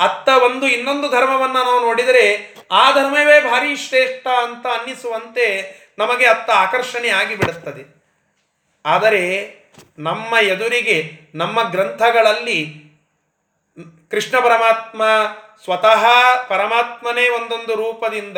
ಅತ್ತ 0.00 0.28
ಒಂದು 0.42 0.68
ಇನ್ನೊಂದು 0.68 1.08
ಧರ್ಮವನ್ನು 1.08 1.64
ನಾವು 1.64 1.80
ನೋಡಿದರೆ, 1.80 2.54
ಆ 2.72 2.90
ಧರ್ಮವೇ 2.90 3.40
ಭಾರಿ 3.40 3.76
ಶ್ರೇಷ್ಠ 3.76 4.26
ಅಂತ 4.26 4.66
ಅನ್ನಿಸುವಂತೆ 4.66 5.76
ನಮಗೆ 5.98 6.26
ಅತ್ತ 6.26 6.50
ಆಕರ್ಷಣೆ 6.50 7.08
ಆಗಿಬಿಡುತ್ತದೆ. 7.08 7.95
ಆದರೆ 8.86 9.22
ನಮ್ಮ 9.98 10.36
ಎದುರಿಗೆ, 10.42 11.20
ನಮ್ಮ 11.34 11.70
ಗ್ರಂಥಗಳಲ್ಲಿ 11.70 12.86
ಕೃಷ್ಣ 14.10 14.40
ಪರಮಾತ್ಮ 14.40 15.02
ಸ್ವತಃ 15.64 16.04
ಪರಮಾತ್ಮನೇ 16.48 17.28
ಒಂದೊಂದು 17.28 17.74
ರೂಪದಿಂದ 17.74 18.36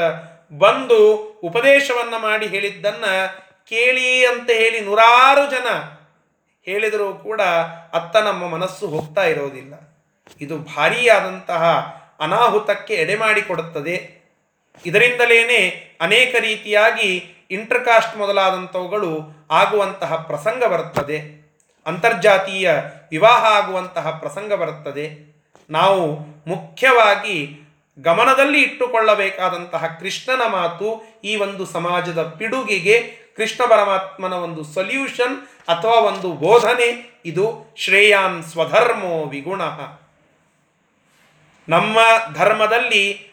ಬಂದು 0.58 1.14
ಉಪದೇಶವನ್ನು 1.44 2.18
ಮಾಡಿ 2.18 2.46
ಹೇಳಿದ್ದನ್ನ 2.46 3.04
ಕೇಳಿ 3.68 4.26
ಅಂತ 4.26 4.50
ಹೇಳಿ 4.50 4.80
ನೂರಾರು 4.80 5.50
ಜನ 5.50 5.66
ಹೇಳಿದರೂ 6.64 7.14
ಕೂಡ 7.14 7.40
ಅತ್ತ 7.92 8.16
ನಮ್ಮ 8.16 8.48
ಮನಸ್ಸು 8.48 8.86
ಹೋಗ್ತಾ 8.86 9.24
ಇರೋದಿಲ್ಲ. 9.24 9.74
ಇದು 10.40 10.58
ಭಾರಿಯಾದಂತಹ 10.58 11.64
ಅನಾಹುತಕ್ಕೆ 12.20 12.94
ಎಡೆ 12.94 13.14
ಮಾಡಿಕೊಡುತ್ತದೆ. 13.14 13.96
ಇದರಿಂದಲೇನೆ 14.86 15.60
ಅನೇಕ 16.00 16.34
ರೀತಿಯಾಗಿ 16.38 17.37
ಇಂಟರ್ಕಾಸ್ಟ್ 17.50 18.16
ಮೊದಲಾದಂಥವುಗಳು 18.16 19.20
ಆಗುವಂತಹ 19.50 20.16
ಪ್ರಸಂಗ 20.16 20.64
ಬರುತ್ತದೆ. 20.64 21.38
ಅಂತರ್ಜಾತೀಯ 21.86 22.72
ವಿವಾಹ 23.10 23.44
ಆಗುವಂತಹ 23.44 24.10
ಪ್ರಸಂಗ 24.10 24.52
ಬರುತ್ತದೆ. 24.52 25.36
ನಾವು 25.70 26.06
ಮುಖ್ಯವಾಗಿ 26.46 27.68
ಗಮನದಲ್ಲಿ 27.98 28.62
ಇಟ್ಟುಕೊಳ್ಳಬೇಕಾದಂತಹ 28.62 29.86
ಕೃಷ್ಣನ 29.86 30.42
ಮಾತು 30.46 31.20
ಈ 31.24 31.36
ಒಂದು 31.36 31.66
ಸಮಾಜದ 31.66 32.22
ಪಿಡುಗಿಗೆ, 32.22 33.18
ಕೃಷ್ಣ 33.36 33.64
ಪರಮಾತ್ಮನ 33.64 34.32
ಒಂದು 34.32 34.64
ಸೊಲ್ಯೂಷನ್ 34.64 35.42
ಅಥವಾ 35.68 35.94
ಒಂದು 35.94 36.32
ಬೋಧನೆ. 36.32 37.20
ಇದು 37.24 37.74
ಶ್ರೇಯಾನ್ 37.76 38.42
ಸ್ವಧರ್ಮೋ 38.42 39.24
ವಿಗುಣ. 39.24 39.62
ನಮ್ಮ 41.68 41.98
ಧರ್ಮದಲ್ಲಿ 42.34 43.30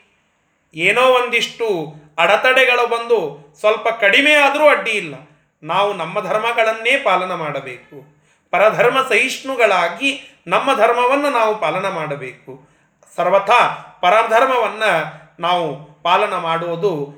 ಏನೋ 0.73 1.01
ಒಂದಿಷ್ಟು 1.01 1.93
ಅಡೆತಡೆಗಳು 2.17 2.88
ಬಂದು 2.88 3.44
ಸ್ವಲ್ಪ 3.60 3.88
ಕಡಿಮೆ 3.88 4.34
ಆದರೂ 4.34 4.68
ಅಡ್ಡಿ 4.70 4.91
ಇಲ್ಲ. 4.91 5.15
ನಾವು 5.63 5.94
ನಮ್ಮ 5.94 6.20
ಧರ್ಮಗಳನ್ನೇ 6.20 6.98
ಪಾಲನ 6.98 7.34
ಮಾಡಬೇಕು. 7.34 8.15
ಪರಧರ್ಮ 8.52 9.02
ಸಹಿಷ್ಣುಗಳಾಗಿ 9.10 10.41
ನಮ್ಮ 10.48 10.74
ಧರ್ಮವನ್ನು 10.74 11.30
ನಾವು 11.30 11.58
ಪಾಲನ 11.58 11.89
ಮಾಡಬೇಕು. 11.89 12.70
ಸರ್ವಥಾ 13.15 13.68
ಪರಧರ್ಮವನ್ನು 14.02 14.91
ನಾವು 15.39 15.94
ಪಾಲನ 16.04 16.38
ಮಾಡುವುದು 16.38 17.13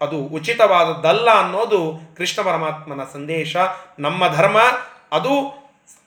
ಅದು 0.00 0.16
ಉಚಿತವಾದದ್ದಲ್ಲ 0.16 1.30
ಅನ್ನೋದು 1.30 2.00
ಕೃಷ್ಣ 2.16 2.42
ಪರಮಾತ್ಮನ 2.42 3.00
ಸಂದೇಶ. 3.12 3.56
ನಮ್ಮ 3.98 4.28
ಧರ್ಮ 4.28 4.58
ಅದು 5.12 5.60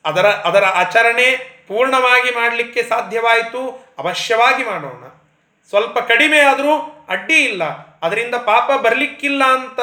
ಅದರ 0.06 0.28
ಅದರ 0.28 0.66
ಆಚರಣೆ 0.66 1.36
ಪೂರ್ಣವಾಗಿ 1.68 2.32
ಮಾಡಲಿಕ್ಕೆ 2.32 2.84
ಸಾಧ್ಯವಾಯಿತು. 2.84 3.94
ಅವಶ್ಯವಾಗಿ 4.00 4.64
ಮಾಡೋಣ. 4.64 5.23
ಸ್ವಲ್ಪ 5.70 6.00
ಕಡಿಮೆ 6.00 6.40
ಆದರೂ 6.40 7.06
ಅಡ್ಡಿ 7.10 7.36
ಇಲ್ಲ. 7.36 7.64
ಅದರಿಂದ 8.02 8.36
ಪಾಪ 8.36 8.70
ಬರಲಿಕ್ಕಿಲ್ಲ 8.82 9.44
ಅಂತ 9.44 9.80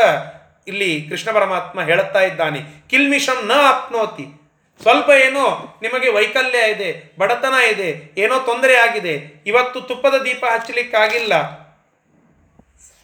ಇಲ್ಲಿ 0.66 1.06
ಕೃಷ್ಣ 1.10 1.30
ಪರಮಾತ್ಮ 1.30 1.82
ಹೇಳುತ್ತಾ 1.82 2.20
ಇದ್ದಾನೆ. 2.20 2.60
ಕಿಲ್ಮಿಷಂ 2.90 3.46
ನ 3.46 3.52
ಆಪ್ನೋತಿ. 3.68 4.40
ಸ್ವಲ್ಪ 4.82 5.10
ಏನೋ 5.10 5.78
ನಿಮಗೆ 5.82 6.10
ವೈಕಲ್ಯ 6.10 6.70
ಇದೆ, 6.70 7.14
ಬಡತನ 7.18 7.54
ಇದೆ, 7.72 8.14
ಏನೋ 8.18 8.38
ತೊಂದರೆ 8.38 8.76
ಆಗಿದೆ. 8.76 9.42
ಇವತ್ತು 9.46 9.80
ತುಪ್ಪದ 9.80 10.14
ದೀಪ 10.14 10.44
ಹಚ್ಚಲಿಕ್ಕಾಗಿಲ್ಲ. 10.54 11.60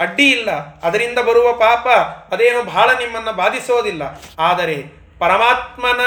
ಅಡ್ಡಿ 0.00 0.30
ಇಲ್ಲ. 0.30 0.50
ಅದರಿಂದ 0.80 1.18
ಬರುವ 1.18 1.52
ಪಾಪ 1.52 1.88
ಅದೇನೋ 2.32 2.62
ಬಹಳ 2.62 2.90
ನಿಮ್ಮನ್ನು 2.90 3.32
ಬಾಧಿಸೋದಿಲ್ಲ. 3.32 4.02
ಆದರೆ 4.38 4.76
ಪರಮಾತ್ಮನ 5.18 6.00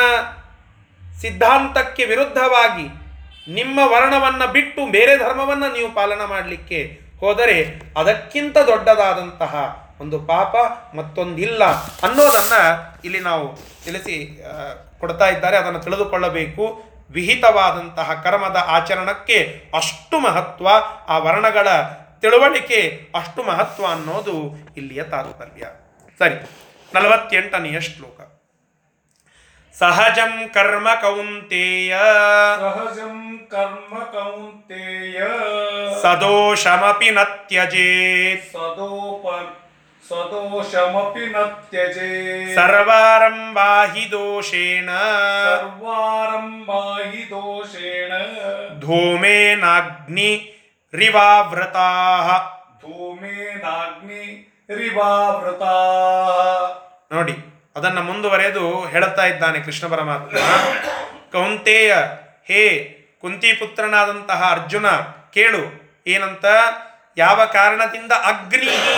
ಸಿದ್ಧಾಂತಕ್ಕೆ 1.22 2.06
ವಿರುದ್ಧವಾಗಿ 2.06 3.09
ನಿಮ್ಮ 3.54 3.80
ವರ್ಣವನ್ನು 3.84 4.48
ಬಿಟ್ಟು 4.52 4.92
ಬೇರೆ 4.92 5.18
ಧರ್ಮವನ್ನು 5.18 5.68
ನೀವು 5.74 5.90
ಪಾಲನ 5.94 6.24
ಮಾಡಲಿಕ್ಕೆ 6.26 7.00
ಹೋದರೆ 7.20 7.58
ಅದಕ್ಕಿಂತ 7.98 8.58
ದೊಡ್ಡದಾದಂತಹ 8.58 9.54
ಒಂದು 10.02 10.20
ಪಾಪ 10.20 10.56
ಮತ್ತೊಂದಿಲ್ಲ 10.96 11.64
ಅನ್ನೋದನ್ನು 12.06 12.62
ಇಲ್ಲಿ 13.06 13.20
ನಾವು 13.20 13.46
ತಿಳಿಸಿ 13.86 14.16
ಕೊಡ್ತಾ 15.00 15.28
ಇದ್ದಾರೆ. 15.28 15.58
ಅದನ್ನು 15.58 15.80
ತಿಳಿದುಕೊಳ್ಳಬೇಕು. 15.80 16.66
ವಿಹಿತವಾದಂತಹ 17.12 18.14
ಕರ್ಮದ 18.24 18.58
ಆಚರಣಕ್ಕೆ 18.68 19.38
ಅಷ್ಟು 19.76 20.20
ಮಹತ್ವ, 20.20 20.68
ಆ 21.08 21.18
ವರ್ಣಗಳ 21.18 21.68
ತಿಳುವಳಿಕೆ 22.22 22.80
ಅಷ್ಟು 23.16 23.44
ಮಹತ್ವ 23.44 23.86
ಅನ್ನೋದು 23.86 24.36
ಇಲ್ಲಿಯ 24.78 25.04
ತಾತ್ಪರ್ಯ. 25.04 25.66
ಸರಿ, 26.20 26.38
ನಲವತ್ತೆಂಟನೆಯ 26.94 27.80
ಶ್ಲೋಕ. 27.82 28.20
सहजं 29.74 30.48
कर्म 30.48 30.94
कौन्तेय। 30.94 31.98
सहजं 32.60 33.38
कर्म 33.38 34.00
कौन्तेय। 34.00 35.28
सदोषमपि 36.00 37.12
न 37.12 37.24
त्यजेत्। 37.24 38.44
सदोप 38.50 39.56
सदोषमपि 40.10 41.26
न 41.26 41.44
त्यजेत्। 41.72 42.56
सर्वारम्भा 42.56 43.84
हि 43.84 44.06
दोषेण। 44.06 44.88
सर्वारम्भा 45.46 46.98
हि 47.06 47.24
दोषेण। 47.24 48.10
ನೋಡಿ 57.12 57.49
ಅದನ್ನ 57.76 58.00
ಮುಂದುವರೆದು 58.00 58.86
ಹೇಳುತ್ತಾ 58.86 59.26
ಇದ್ದಾನೆ 59.26 59.60
ಕೃಷ್ಣ 59.60 59.86
ಪರಮಾತ್ಮ. 59.88 60.38
ಕೌಂತೇಯ, 61.32 61.96
ಹೇ 62.46 62.64
ಕುಂತಿಪುತ್ರನಾದಂತಹ 63.22 64.42
ಅರ್ಜುನ, 64.52 64.88
ಕೇಳು, 65.34 65.64
ಏನಂತ? 66.08 66.46
ಯಾವ 67.18 67.40
ಕಾರಣದಿಂದ 67.46 68.12
ಅಗ್ನಿಹಿ? 68.12 68.98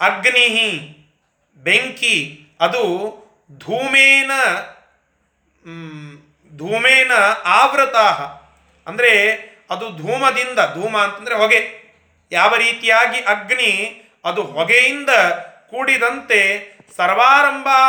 ಅಗ್ನಿಹಿ, 0.00 0.70
ಬೆಂಕಿ, 1.56 2.16
ಅದು 2.60 2.82
ಧೂಮೇನ 3.58 4.32
ಧೂಮೇನ 6.50 7.12
ಆವೃತ 7.44 7.96
ಅಂದರೆ 8.86 9.12
ಅದು 9.70 9.86
ಧೂಮದಿಂದ, 9.96 10.58
ಧೂಮ 10.74 10.94
ಅಂತಂದರೆ 10.98 11.34
ಹೊಗೆ. 11.34 11.60
ಯಾವ 12.32 12.56
ರೀತಿಯಾಗಿ 12.56 13.20
ಅಗ್ನಿ, 13.24 13.72
ಅದು 14.24 14.42
ಹೊಗೆಯಿಂದ 14.42 15.10
ಕೂಡಿದಂತೆ 15.70 16.40
ಸರ್ವಾರಂಭಾ 16.96 17.80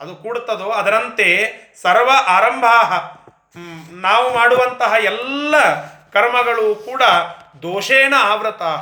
ಅದು 0.00 0.16
ಕೂಡುತ್ತದೋ 0.16 0.70
ಅದರಂತೆ 0.70 1.52
ಸರ್ವ 1.82 2.10
ಆರಂಭಾ 2.26 2.82
ನಾವು 3.90 4.34
ಮಾಡುವಂತಹ 4.34 4.92
ಎಲ್ಲ 5.04 5.54
ಕರ್ಮಗಳು 6.10 6.74
ಕೂಡ 6.74 7.02
ದೋಷೇನ 7.62 8.14
ಆವೃತಾ 8.18 8.76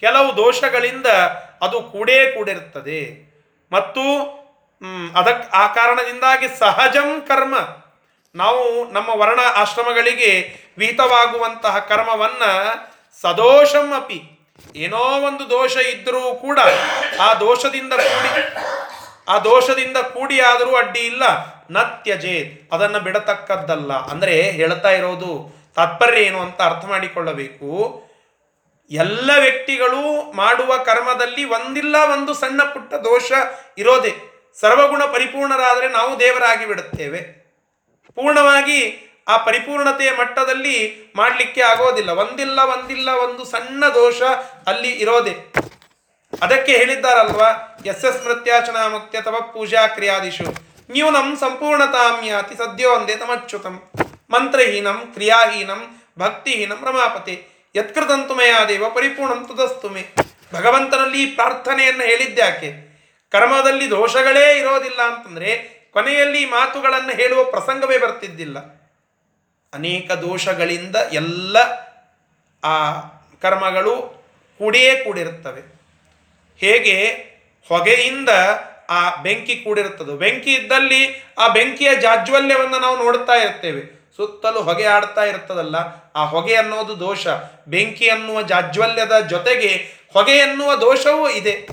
ಕೆಲವು 0.00 0.36
ದೋಷಗಳಿಂದ 0.36 1.06
ಅದು 1.62 1.82
ಕೂಡೇ 1.82 2.32
ಕೂಡಿರುತ್ತದೆ. 2.32 3.32
ಮತ್ತು 3.72 4.00
ಅದಕ್ಕೆ 5.14 5.50
ಆ 5.50 5.74
ಕಾರಣದಿಂದಾಗಿ 5.74 6.48
ಸಹಜಂ 6.58 7.20
ಕರ್ಮ. 7.28 7.54
ನಾವು 8.34 8.92
ನಮ್ಮ 8.92 9.08
ವರ್ಣ 9.08 9.40
ಆಶ್ರಮಗಳಿಗೆ 9.56 10.56
ವಿಹಿತವಾಗುವಂತಹ 10.78 11.78
ಕರ್ಮವನ್ನು 11.78 12.50
ಸದೋಷಂ 13.20 13.92
ಅಪಿ. 13.92 14.41
ಏನೋ 14.76 15.02
ಒಂದು 15.28 15.44
ದೋಷ 15.50 15.74
ಇದ್ದರೂ 15.92 16.22
ಕೂಡ 16.34 16.58
ಆ 17.20 17.28
ದೋಷದಿಂದ 17.34 17.94
ಕೂಡಿ, 18.04 18.30
ಆ 19.32 19.34
ದೋಷದಿಂದ 19.48 19.98
ಕೂಡಿ 20.14 20.36
ಆದರೂ 20.50 20.72
ಅಡ್ಡಿ 20.76 21.02
ಇಲ್ಲ. 21.10 21.24
ನತ್ಯಜೆ 21.76 22.36
ಅದನ್ನು 22.72 23.00
ಬಿಡತಕ್ಕದ್ದಲ್ಲ. 23.00 23.92
ಅಂದರೆ 24.12 24.36
ಹೇಳ್ತಾ 24.58 24.90
ಇರೋದು 24.98 25.32
ತಾತ್ಪರ್ಯ 25.76 26.22
ಏನು 26.22 26.40
ಅಂತ 26.40 26.58
ಅರ್ಥ 26.62 26.84
ಮಾಡಿಕೊಳ್ಳಬೇಕು. 26.84 27.70
ಎಲ್ಲ 28.90 29.30
ವ್ಯಕ್ತಿಗಳು 29.38 30.32
ಮಾಡುವ 30.32 30.72
ಕರ್ಮದಲ್ಲಿ 30.88 31.44
ಒಂದಿಲ್ಲ 31.56 31.96
ಒಂದು 32.12 32.32
ಸಣ್ಣ 32.34 32.60
ಪುಟ್ಟ 32.72 32.94
ದೋಷ 33.08 33.32
ಇರೋದೆ. 33.78 34.12
ಸರ್ವಗುಣ 34.60 35.02
ಪರಿಪೂರ್ಣರಾದರೆ 35.12 35.88
ನಾವು 35.98 36.10
ದೇವರಾಗಿ 36.20 36.64
ಬಿಡುತ್ತೇವೆ. 36.66 37.20
ಪೂರ್ಣವಾಗಿ 38.16 38.80
ಆ 39.28 39.36
ಪರಿಪೂರ್ಣತೆಯ 39.36 40.10
ಮಟ್ಟದಲ್ಲಿ 40.18 40.76
ಮಾಡಲಿಕ್ಕೆ 41.16 41.62
ಆಗೋದಿಲ್ಲ. 41.62 42.10
ಒಂದಿಲ್ಲ 42.10 42.58
ಒಂದಿಲ್ಲ, 42.58 43.08
ಒಂದು 43.08 43.44
ಸಣ್ಣ 43.44 43.84
ದೋಷ 43.86 44.22
ಅಲ್ಲಿ 44.66 44.90
ಇರೋದೆ. 44.90 45.52
ಅದಕ್ಕೆ 46.42 46.76
ಹೇಳಿದ್ದಾರಲ್ವಾ 46.76 47.78
ಎಸ್ 47.86 48.04
ಎಸ್ 48.04 48.26
ಮೃತ್ಯಾಚನ 48.26 48.76
ಮುಕ್ತ್ಯ 48.76 49.20
ತವ 49.20 49.36
ಪೂಜಾ 49.52 49.86
ಕ್ರಿಯಾದಿಶು. 49.86 50.44
ನ್ಯೂನಂ 50.90 51.36
ಸಂಪೂರ್ಣತಾಮ್ಯಾತಿ 51.36 52.54
ಸದ್ಯೋ 52.54 52.90
ಒಂದೇ 52.90 53.16
ತಮಚ್ಯುತಂ. 53.16 53.90
ಮಂತ್ರಹೀನಂ, 54.30 55.10
ಕ್ರಿಯಾಹೀನಂ, 55.14 56.02
ಭಕ್ತಿಹೀನಂ, 56.18 56.84
ರಮಾಪತಿ. 56.86 57.46
ಯತ್ಕೃತಂತು 57.76 58.34
ಮಯಾದೇವ 58.34 58.90
ಪರಿಪೂರ್ಣಂ 58.90 59.46
ತುದಸ್ತುಮೆ 59.46 60.02
ಭಗವಂತನಲ್ಲಿ 60.54 61.22
ಈ 61.22 61.26
ಪ್ರಾರ್ಥನೆಯನ್ನು 61.34 62.04
ಹೇಳಿದ್ದ್ಯಾಕೆ 62.04 62.92
ಕರ್ಮದಲ್ಲಿ 63.32 63.90
ದೋಷಗಳೇ 63.90 64.58
ಇರೋದಿಲ್ಲ 64.58 65.02
ಅಂತಂದ್ರೆ 65.02 65.50
ಕೊನೆಯಲ್ಲಿ 65.92 66.46
ಮಾತುಗಳನ್ನು 66.46 67.12
ಹೇಳುವ 67.12 67.44
ಪ್ರಸಂಗವೇ 67.44 67.98
ಬರ್ತಿದ್ದಿಲ್ಲ. 67.98 68.81
ಅನೇಕ 69.74 70.12
ದೋಷಗಳಿಂದ 70.12 70.96
ಎಲ್ಲ 71.12 71.56
ಆ 72.64 73.00
ಕರ್ಮಗಳು 73.42 74.24
ಕೂಡೇ 74.58 75.04
ಕೂಡಿರುತ್ತವೆ. 75.04 75.60
ಹೇಗೆ? 76.58 77.04
ಹೊಗೆಯಿಂದ 77.68 78.28
ಆ 78.90 79.22
ಬೆಂಕಿ 79.22 79.56
ಕೂಡಿರುತ್ತದೆ. 79.56 80.16
ಬೆಂಕಿ 80.16 80.54
ಇದ್ದಲ್ಲಿ 80.54 81.24
ಆ 81.38 81.48
ಬೆಂಕಿಯ 81.48 81.90
ಜಾಜ್ವಲ್ಯವನ್ನು 82.00 82.78
ನಾವು 82.78 82.96
ನೋಡ್ತಾ 82.96 83.32
ಇರ್ತೇವೆ. 83.32 84.02
ಸುತ್ತಲೂ 84.16 84.62
ಹೊಗೆ 84.62 84.84
ಆಡ್ತಾ 84.84 85.24
ಇರ್ತದಲ್ಲ, 85.24 85.76
ಆ 86.16 86.24
ಹೊಗೆ 86.24 86.54
ಅನ್ನೋದು 86.54 87.00
ದೋಷ. 87.00 87.26
ಬೆಂಕಿ 87.68 88.08
ಅನ್ನುವ 88.08 88.42
ಜಾಜ್ವಲ್ಯದ 88.42 89.20
ಜೊತೆಗೆ 89.20 89.92
ಹೊಗೆ 90.12 90.32
ಎನ್ನುವ 90.32 90.76
ದೋಷವೂ 90.76 91.28
ಇದೆ. 91.28 91.68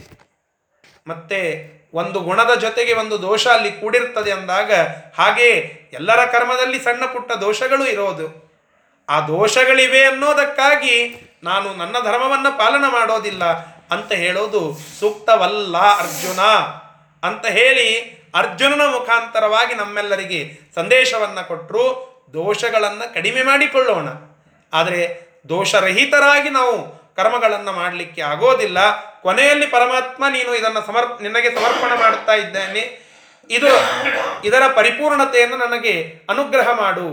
ಮತ್ತೆ 1.07 1.69
ಒಂದು 1.93 2.19
ಗುಣದ 2.19 2.53
ಜೊತೆಗೆ 2.59 2.93
ಒಂದು 2.93 3.21
ದೋಷ 3.21 3.47
ಅಲ್ಲಿ 3.47 3.71
ಕೂಡಿರ್ತದೆ 3.71 4.31
ಅಂದಾಗ 4.31 4.73
ಹಾಗೆ 5.17 5.49
ಎಲ್ಲರ 5.93 6.25
ಕರ್ಮದಲ್ಲಿ 6.25 6.79
ಸಣ್ಣ 6.79 7.05
ಪುಟ್ಟ 7.05 7.31
ದೋಷಗಳು 7.31 7.87
ಇರೋದು. 7.87 8.49
ಆ 9.09 9.19
ದೋಷಗಳಿವೆ 9.19 10.03
ಅನ್ನೋದಕ್ಕಾಗಿ 10.05 11.29
ನಾನು 11.43 11.73
ನನ್ನ 11.73 11.95
ಧರ್ಮವನ್ನು 12.03 12.57
ಪಾಲನ 12.57 12.85
ಮಾಡೋದಿಲ್ಲ 12.87 13.43
ಅಂತ 13.91 14.11
ಹೇಳೋದು 14.11 14.77
ಸೂಕ್ತವಲ್ಲ 14.99 15.77
ಅರ್ಜುನ. 15.77 16.39
ಅಂತ 17.23 17.45
ಹೇಳಿ 17.45 18.19
ಅರ್ಜುನನ 18.35 18.81
ಮುಖಾಂತರವಾಗಿ 18.81 19.75
ನಮ್ಮೆಲ್ಲರಿಗೆ 19.75 20.59
ಸಂದೇಶವನ್ನು 20.75 21.47
ಕೊಟ್ಟರು 21.47 22.09
ದೋಷಗಳನ್ನು 22.33 23.13
ಕಡಿಮೆ 23.13 23.43
ಮಾಡಿಕೊಳ್ಳೋಣ. 23.43 24.07
ಆದರೆ 24.73 25.29
ದೋಷರಹಿತರಾಗಿ 25.49 26.49
ನಾವು 26.49 26.99
ಕರ್ಮಗಳನ್ನು 27.19 27.71
ಮಾಡಲಿಕ್ಕೆ 27.71 28.21
ಆಗೋದಿಲ್ಲ. 28.31 28.79
ಕೊನೆಯಲ್ಲಿ 29.21 29.67
ಪರಮಾತ್ಮ 29.67 30.23
ನೀನು 30.29 30.51
ಇದನ್ನು 30.55 30.81
ಸಮರ್, 30.87 31.07
ನಿನಗೆ 31.21 31.49
ಸಮರ್ಪಣೆ 31.55 31.95
ಮಾಡುತ್ತಾ 31.99 32.35
ಇದ್ದೇನೆ. 32.43 32.83
ಇದು 33.49 33.71
ಇದರ 34.45 34.63
ಪರಿಪೂರ್ಣತೆಯನ್ನು 34.75 35.57
ನನಗೆ 35.57 35.93
ಅನುಗ್ರಹ 36.29 36.67
ಮಾಡು. 36.81 37.07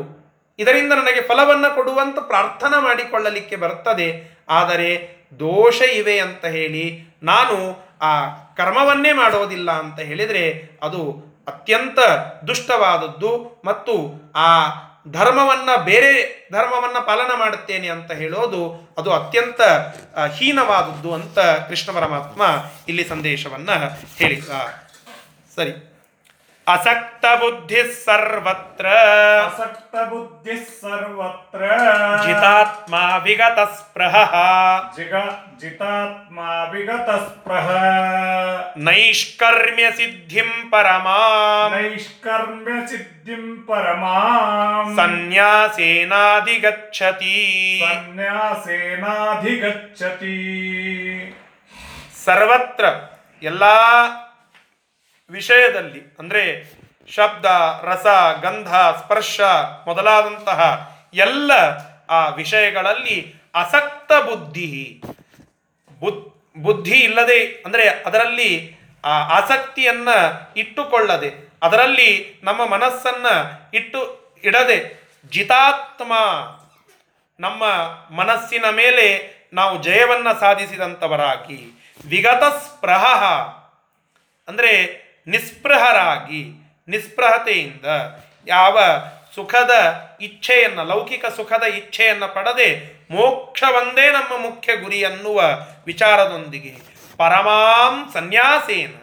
ಇದರಿಂದ 0.58 0.92
ನನಗೆ 0.92 1.20
ಫಲವನ್ನು 1.28 1.74
ಕೊಡುವಂತ 1.74 2.18
ಪ್ರಾರ್ಥನಾ 2.18 2.78
ಮಾಡಿಕೊಳ್ಳಲಿಕ್ಕೆ 2.80 3.56
ಬರ್ತದೆ. 3.56 4.08
ಆದರೆ 4.48 4.90
ದೋಷ 5.40 5.78
ಇವೆ 6.00 6.16
ಅಂತ 6.26 6.44
ಹೇಳಿ 6.56 6.84
ನಾನು 7.22 7.56
ಆ 8.02 8.12
ಕರ್ಮವನ್ನೇ 8.56 9.12
ಮಾಡೋದಿಲ್ಲ 9.12 9.70
ಅಂತ 9.82 9.98
ಹೇಳಿದರೆ 10.08 10.44
ಅದು 10.82 11.00
ಅತ್ಯಂತ 11.48 11.98
ದುಷ್ಟವಾದದ್ದು 12.46 13.32
ಮತ್ತು 13.64 13.94
ಆ 14.36 14.48
ಧರ್ಮವನ್ನ 15.12 15.82
ಬೇರೆ 15.84 16.12
ಧರ್ಮವನ್ನ 16.52 16.98
ಪಾಲನ 17.06 17.30
ಮಾಡುತ್ತೇನೆ 17.38 17.88
ಅಂತ 17.88 18.12
ಹೇಳೋದು 18.12 18.94
ಅದು 18.98 19.12
ಅತ್ಯಂತ 19.12 19.60
ಹೀನವಾದದ್ದು 20.34 21.14
ಅಂತ 21.14 21.38
ಕೃಷ್ಣ 21.38 21.92
ಪರಮಾತ್ಮ 21.92 22.42
ಇಲ್ಲಿ 22.88 23.08
ಸಂದೇಶವನ್ನ 23.08 23.70
ಹೇಳಿದ 24.16 24.48
ಸರಿ. 25.56 25.95
ಅಸಕ್ತ 26.66 27.24
ಬುದ್ಧಿ 27.40 28.04
ಸರ್ವತ್ರ. 28.04 28.86
ಅಸಕ್ತ 28.86 29.94
ಬುದ್ಧಿ 30.08 30.80
ಸರ್ವತ್ರ. 30.80 31.60
ಜಿತಾತ್ಮ 32.26 32.94
ವಿಗತ 33.22 33.58
ಸ್ಪೃಹ 33.58 34.14
ಜಿಗ 34.96 35.14
ಜಿತಾತ್ಮ 35.60 36.38
ವಿಗತ 36.72 37.10
ಸ್ಪೃಹ 37.10 37.70
ನೈಷ್ಕರ್ಮ್ಯ 38.76 39.84
ಸಿದ್ಧಿಂ 39.96 40.70
ಪರಮಾ. 40.70 41.18
ನೈಷ್ಕರ್ಮ್ಯ 41.68 42.86
ಸಿದ್ಧಿಂ 42.86 43.66
ಸರ್ವತ್ರ 52.24 52.84
ಎಲ್ಲಾ 53.42 53.76
ವಿಷಯದಲ್ಲಿ, 55.30 56.00
ಅಂದರೆ 56.18 56.42
ಶಬ್ದ, 57.10 57.46
ರಸ, 57.82 58.06
ಗಂಧ, 58.40 58.70
ಸ್ಪರ್ಶ 59.00 59.40
ಮೊದಲಾದಂತಹ 59.86 60.60
ಎಲ್ಲ 61.14 61.52
ಆ 62.10 62.28
ವಿಷಯಗಳಲ್ಲಿ 62.28 63.16
ಅಸಕ್ತ 63.54 64.12
ಬುದ್ಧಿ, 64.28 64.70
ಬುದ್, 66.02 66.22
ಬುದ್ಧಿ 66.62 66.98
ಇಲ್ಲದೆ, 66.98 67.40
ಅಂದರೆ 67.66 67.88
ಅದರಲ್ಲಿ 67.88 68.50
ಆ 69.04 69.14
ಆಸಕ್ತಿಯನ್ನು 69.38 70.16
ಇಟ್ಟುಕೊಳ್ಳದೆ, 70.56 71.30
ಅದರಲ್ಲಿ 71.62 72.40
ನಮ್ಮ 72.42 72.66
ಮನಸ್ಸನ್ನು 72.66 73.34
ಇಟ್ಟು 73.74 74.00
ಇಡದೆ 74.44 74.78
ಜಿತಾತ್ಮ 75.32 76.12
ನಮ್ಮ 77.40 77.64
ಮನಸ್ಸಿನ 78.10 78.66
ಮೇಲೆ 78.70 79.06
ನಾವು 79.52 79.82
ಜಯವನ್ನು 79.82 80.40
ಸಾಧಿಸಿದಂಥವರಾಗಿ 80.40 81.58
ವಿಗತ 82.06 82.44
ಸ್ಪೃಹ 82.64 83.04
ಅಂದರೆ 84.48 84.72
ನಿಸ್ಪೃಹರಾಗಿ, 85.26 86.70
ನಿಸ್ಪೃಹತೆಯಿಂದ 86.88 87.84
ಯಾವ 88.46 88.80
ಸುಖದ 89.34 89.70
ಇಚ್ಛೆಯನ್ನು, 90.20 90.84
ಲೌಕಿಕ 90.84 91.26
ಸುಖದ 91.26 91.62
ಇಚ್ಛೆಯನ್ನು 91.62 92.34
ಪಡದೆ 92.34 92.96
ಮೋಕ್ಷವೊಂದೇ 93.10 94.10
ನಮ್ಮ 94.10 94.42
ಮುಖ್ಯ 94.42 94.76
ಗುರಿ 94.76 95.04
ಅನ್ನುವ 95.04 95.42
ವಿಚಾರದೊಂದಿಗೆ 95.86 96.76
ಪರಮಾಂ 97.16 98.10
ಸನ್ಯಾಸೇನ. 98.12 98.94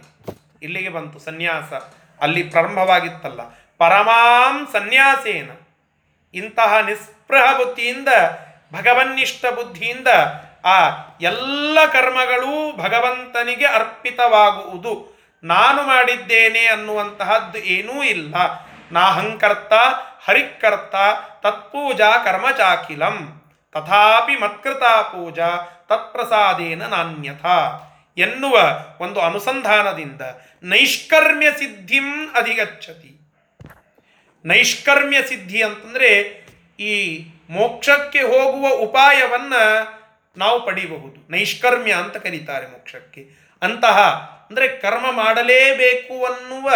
ಇಲ್ಲಿಗೆ 0.62 0.90
ಬಂತು 0.90 1.20
ಸನ್ಯಾಸ. 1.20 1.74
ಅಲ್ಲಿ 2.22 2.44
ಪ್ರಾರಂಭವಾಗಿತ್ತಲ್ಲ. 2.44 3.42
ಪರಮಾಂ 3.78 4.68
ಸನ್ಯಾಸೇನ. 4.72 5.50
ಇಂತಹ 6.34 6.78
ನಿಸ್ಪೃಹ 6.78 7.58
ಬುದ್ಧಿಯಿಂದ, 7.58 8.08
ಭಗವನ್ನಿಷ್ಠ 8.74 9.46
ಬುದ್ಧಿಯಿಂದ 9.46 10.08
ಆ 10.66 10.90
ಎಲ್ಲ 11.22 11.78
ಕರ್ಮಗಳೂ 11.94 12.78
ಭಗವಂತನಿಗೆ 12.78 13.66
ಅರ್ಪಿತವಾಗುವುದು. 13.66 15.13
ನಾನು 15.44 15.82
ಮಾಡಿದ್ದೇನೆ 15.82 16.66
ಅನ್ನುವಂತಹದ್ದು 16.66 17.58
ಏನೂ 17.58 18.04
ಇಲ್ಲ. 18.04 18.36
ನಾಹಂಕರ್ತ 18.92 19.74
ಹರಿಕರ್ತ, 20.26 20.96
ತತ್ಪೂಜಾ 21.44 22.18
ಕರ್ಮಚಾಕಿಲಂ 22.18 23.42
ತಥಾಪಿ 23.72 24.40
ಮತ್ಕೃತ 24.40 24.84
ಪೂಜಾ, 24.84 25.50
ತತ್ಪ್ರಸಾದೇನ 25.90 26.84
ನಾಣ್ಯಥ. 26.84 27.46
ಎನ್ನುವ 28.18 28.80
ಒಂದು 29.00 29.22
ಅನುಸಂಧಾನದಿಂದ 29.22 30.22
ನೈಷ್ಕರ್ಮ್ಯ 30.64 31.52
ಸಿದ್ಧಿಂ 31.52 32.34
ಅಧಿಗಚ್ಚತಿ. 32.34 33.20
ನೈಷ್ಕರ್ಮ್ಯ 34.46 35.24
ಸಿದ್ಧಿ 35.24 35.64
ಅಂತಂದರೆ 35.64 36.44
ಈ 36.80 37.26
ಮೋಕ್ಷಕ್ಕೆ 37.50 38.22
ಹೋಗುವ 38.22 38.70
ಉಪಾಯವನ್ನು 38.70 40.04
ನಾವು 40.38 40.66
ಪಡಿಬಹುದು. 40.66 41.32
ನೈಷ್ಕರ್ಮ್ಯ 41.32 41.94
ಅಂತ 41.94 42.18
ಕರೀತಾರೆ 42.18 42.68
ಮೋಕ್ಷಕ್ಕೆ. 42.68 43.44
ಅಂತಹ 43.62 44.30
ಅಂದ್ರೆ 44.50 44.68
ಕರ್ಮ 44.68 45.06
ಮಾಡಲೇಬೇಕು 45.12 46.26
ಅನ್ನುವ 46.26 46.70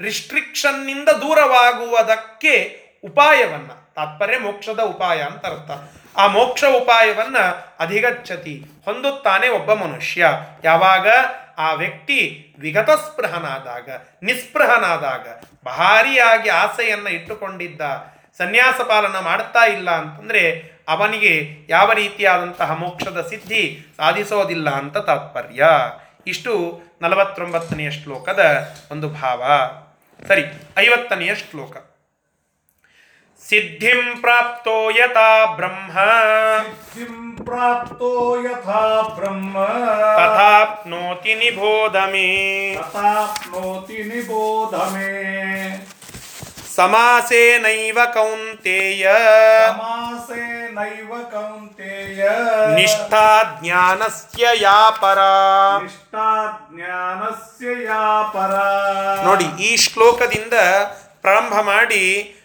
ರಿಸ್ಟ್ರಿಕ್ಷನ್ನಿಂದ 0.00 1.08
ದೂರವಾಗುವುದಕ್ಕೆ 1.08 2.80
ಉಪಾಯವನ್ನು, 3.04 3.94
ತಾತ್ಪರ್ಯ 3.94 4.38
ಮೋಕ್ಷದ 4.38 4.80
ಉಪಾಯ 4.80 5.20
ಅಂತ 5.22 5.46
ಅರ್ಥ. 5.46 5.70
ಆ 6.16 6.26
ಮೋಕ್ಷ 6.26 6.64
ಉಪಾಯವನ್ನು 6.64 7.74
ಅಧಿಗಚ್ಚತಿ, 7.80 8.64
ಹೊಂದುತ್ತಾನೆ 8.84 9.48
ಒಬ್ಬ 9.48 9.72
ಮನುಷ್ಯ. 9.72 10.26
ಯಾವಾಗ? 10.64 11.08
ಆ 11.58 11.72
ವ್ಯಕ್ತಿ 11.72 12.46
ವಿಗತಸ್ಪೃಹನಾದಾಗ, 12.58 13.90
ನಿಸ್ಪೃಹನಾದಾಗ, 14.22 15.26
ಭಾರಿಯಾಗಿ 15.64 16.48
ಆಸೆಯನ್ನು 16.48 17.10
ಇಟ್ಟುಕೊಂಡಿದ್ದ, 17.10 17.80
ಸನ್ಯಾಸ 18.38 18.80
ಪಾಲನ 18.80 19.18
ಮಾಡ್ತಾ 19.18 19.66
ಇಲ್ಲ 19.66 19.90
ಅಂತಂದರೆ 19.90 20.72
ಅವನಿಗೆ 20.88 21.66
ಯಾವ 21.68 21.92
ರೀತಿಯಾದಂತಹ 21.92 22.72
ಮೋಕ್ಷದ 22.72 23.26
ಸಿದ್ಧಿ 23.28 23.86
ಸಾಧಿಸೋದಿಲ್ಲ 23.96 24.70
ಅಂತ 24.70 24.96
ತಾತ್ಪರ್ಯ. 24.96 25.64
ಇಷ್ಟು 26.26 26.82
ನಲವತ್ತೊಂಬತ್ತನೆಯ 27.02 27.90
ಶ್ಲೋಕದ 27.90 28.40
ಒಂದು 28.92 29.08
ಭಾವ. 29.08 29.42
ಸರಿ 30.28 30.42
ಐವತ್ತನೆಯ 30.78 31.34
ಶ್ಲೋಕ. 31.34 31.76
ಸಿದ್ಧಿಂ 33.48 34.20
ಪ್ರಾಪ್ತೋ 34.20 34.90
ಯಥಾ 34.90 35.46
ಬ್ರಹ್ಮ. 35.54 35.92
ಸಿದ್ಧಿಂ 35.92 37.36
ಪ್ರಾಪ್ತೋ 37.44 38.36
ಯಥಾ 38.42 39.02
ಬ್ರಹ್ಮ. 39.14 39.66
ತಥಾಪ್ನೋತಿ 40.12 41.34
ನಿಬೋಧ 41.34 41.96
ಮೇ 41.96 42.74
ತಥಾಪ್ನೋತಿ 42.74 44.02
ನಿಬೋಧ 44.02 44.74
ಮೇ 44.74 45.89
ಸಮಾಸೇನೈವ 46.76 47.98
ಕೌಂತೇಯ. 48.14 49.08
ಸಮಾಸೇ 49.66 50.70
ನೈವ 50.70 51.22
ಕೌಂತೇಯ. 51.22 52.28
ನಿಷ್ಠಾ 52.74 53.58
ಜ್ಞಾನಸ್ಯ 53.62 54.46
ಯಾ 54.54 54.90
ಪರ. 54.90 55.18
ನಿಷ್ಠಾ 55.82 56.50
ಜ್ಞಾನಸ್ಯ 56.74 57.84
ಯಾ 57.84 58.22
ಪರ. 58.22 58.54
ನೋಡಿ 59.24 59.44
ಈ 59.44 59.76
ಶ್ಲೋಕದಿಂದ 59.76 60.52
ಪ್ರಾರಂಭ 61.20 61.60
ಮಾಡಿ 61.60 62.36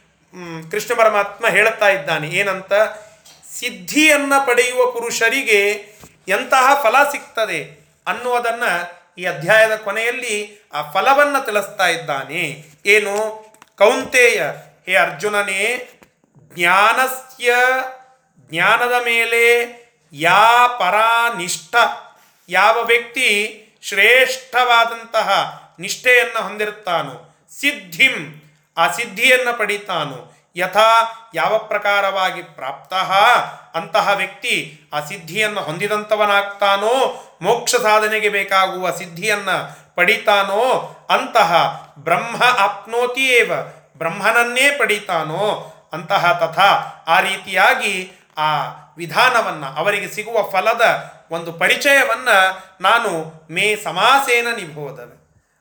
ಕೃಷ್ಣ 0.71 0.95
ಪರಮಾತ್ಮ 0.95 1.47
ಹೇಳುತ್ತಾ 1.47 1.89
ಇದ್ದಾನೆ. 1.89 2.27
ಏನಂತ? 2.27 2.73
ಸಿದ್ಧಿಯನ್ನು 3.59 4.47
ಪಡೆಯುವ 4.47 4.91
ಪುರುಷರಿಗೆ 4.91 5.69
ಎಂತಹ 6.27 6.81
ಫಲ 6.83 6.95
ಸಿಗ್ತದೆ 7.11 7.85
ಅನ್ನುವುದನ್ನು 8.07 9.05
ಈ 9.17 9.25
ಅಧ್ಯಾಯದ 9.25 9.75
ಕೊನೆಯಲ್ಲಿ 9.75 10.67
ಆ 10.73 10.91
ಫಲವನ್ನು 10.91 11.45
ತಿಳಿಸ್ತಾ 11.45 11.87
ಇದ್ದಾನೆ. 11.87 12.65
ಏನು? 12.85 13.44
ಕೌಂತೆಯ, 13.77 14.43
ಹೇ 14.85 14.95
ಅರ್ಜುನನೇ, 14.95 15.89
ಜ್ಞಾನಸ್ಯ, 16.53 17.53
ಜ್ಞಾನದ 18.49 18.91
ಮೇಲೆ 19.05 19.41
ಯಾ 20.13 20.67
ಪರಾನಿಷ್ಠ. 20.67 21.75
ಯಾವ 22.49 22.83
ವ್ಯಕ್ತಿ 22.83 23.61
ಶ್ರೇಷ್ಠವಾದಂತಹ 23.81 25.29
ನಿಷ್ಠೆಯನ್ನು 25.79 26.43
ಹೊಂದಿರುತ್ತಾನೋ, 26.43 27.35
ಸಿದ್ಧಿಂ, 27.51 28.41
ಆ 28.77 28.91
ಸಿದ್ಧಿಯನ್ನು 28.91 29.57
ಪಡಿತಾನೋ, 29.57 30.33
ಯಥಾ 30.55 30.91
ಯಾವ 31.33 31.57
ಪ್ರಕಾರವಾಗಿ 31.57 32.41
ಪ್ರಾಪ್ತ 32.43 32.93
ಅಂತಹ 33.75 34.13
ವ್ಯಕ್ತಿ 34.15 34.81
ಆ 34.93 34.99
ಸಿದ್ಧಿಯನ್ನು 34.99 35.61
ಹೊಂದಿದಂಥವನಾಗ್ತಾನೋ 35.61 36.93
ಮೋಕ್ಷ 37.41 37.75
ಸಾಧನೆಗೆ 37.75 38.29
ಬೇಕಾಗುವ 38.29 38.91
ಸಿದ್ಧಿಯನ್ನು 38.91 39.84
ಪಡಿತಾನೋ? 39.95 40.63
ಅಂತಹ 41.09 41.51
ಬ್ರಹ್ಮ 41.99 42.43
ಆಪ್ನೋತಿ 42.43 43.25
ಏವ 43.29 43.51
ಬ್ರಹ್ಮನನ್ನೇ 43.97 44.71
ಪಡಿತಾನೋ? 44.71 45.71
ಅಂತಹ 45.93 46.31
ತಥಾ 46.33 46.69
ಆ 47.07 47.19
ರೀತಿಯಾಗಿ 47.19 48.11
ಆ 48.37 48.49
ವಿಧಾನವನ್ನು, 48.97 49.75
ಅವರಿಗೆ 49.75 50.07
ಸಿಗುವ 50.07 50.49
ಫಲದ 50.51 51.11
ಒಂದು 51.31 51.53
ಪರಿಚಯವನ್ನು 51.53 52.35
ನಾನು 52.81 53.09
ಮೇ 53.49 53.75
ಸಮಾಸೇನ 53.75 54.47
ನಿಭೋದವೆ. 54.55 55.15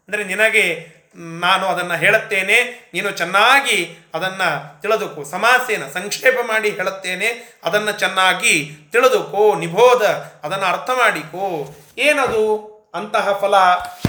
ಅಂದರೆ 0.08 0.24
ನಿನಗೆ 0.24 0.94
ನಾನು 1.16 1.66
ಅದನ್ನು 1.66 1.94
ಹೇಳುತ್ತೇನೆ, 1.94 2.90
ನೀನು 2.94 3.10
ಚೆನ್ನಾಗಿ 3.10 3.96
ಅದನ್ನು 4.14 4.80
ತಿಳಿದುಕೊ. 4.82 5.24
ಸಮಾಸೇನ 5.24 5.84
ಸಂಕ್ಷೇಪ 5.94 6.38
ಮಾಡಿ 6.46 6.70
ಹೇಳುತ್ತೇನೆ, 6.70 7.58
ಅದನ್ನು 7.64 7.92
ಚೆನ್ನಾಗಿ 7.92 8.54
ತಿಳಿದುಕೋ, 8.92 9.54
ನಿಭೋದ, 9.54 10.02
ಅದನ್ನು 10.44 10.66
ಅರ್ಥ 10.66 10.90
ಮಾಡಿಕೋ. 10.90 11.76
ಏನದು? 11.98 12.73
ಅಂತಹ 12.94 13.32
ಫಲ 13.40 13.54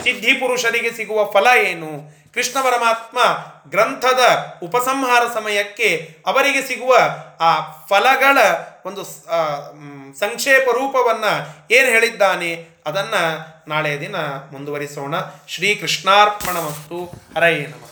ಸಿದ್ಧಿ 0.03 0.33
ಪುರುಷರಿಗೆ 0.33 0.91
ಸಿಗುವ 0.91 1.31
ಫಲ 1.31 1.47
ಏನು? 1.57 1.91
ಕೃಷ್ಣ 2.33 2.57
ಪರಮಾತ್ಮ 2.61 3.19
ಗ್ರಂಥದ 3.69 4.23
ಉಪಸಂಹಾರ 4.63 5.23
ಸಮಯಕ್ಕೆ 5.33 5.89
ಅವರಿಗೆ 6.25 6.61
ಸಿಗುವ 6.61 6.97
ಆ 7.39 7.51
ಫಲಗಳ 7.61 8.37
ಒಂದು 8.85 9.03
ಸಂಕ್ಷೇಪ 10.19 10.69
ರೂಪವನ್ನು 10.71 11.31
ಏನು 11.73 11.87
ಹೇಳಿದ್ದಾನೆ? 11.87 12.51
ಅದನ್ನು 12.85 13.23
ನಾಳೆಯ 13.69 13.99
ದಿನ 13.99 14.15
ಮುಂದುವರಿಸೋಣ. 14.51 15.15
ಶ್ರೀ 15.47 15.75
ಕೃಷ್ಣಾರ್ಪಣ 15.75 16.57
ಮತ್ತು 16.57 16.97
ಹರಯೇ 17.35 17.65
ನಮಃ. 17.67 17.84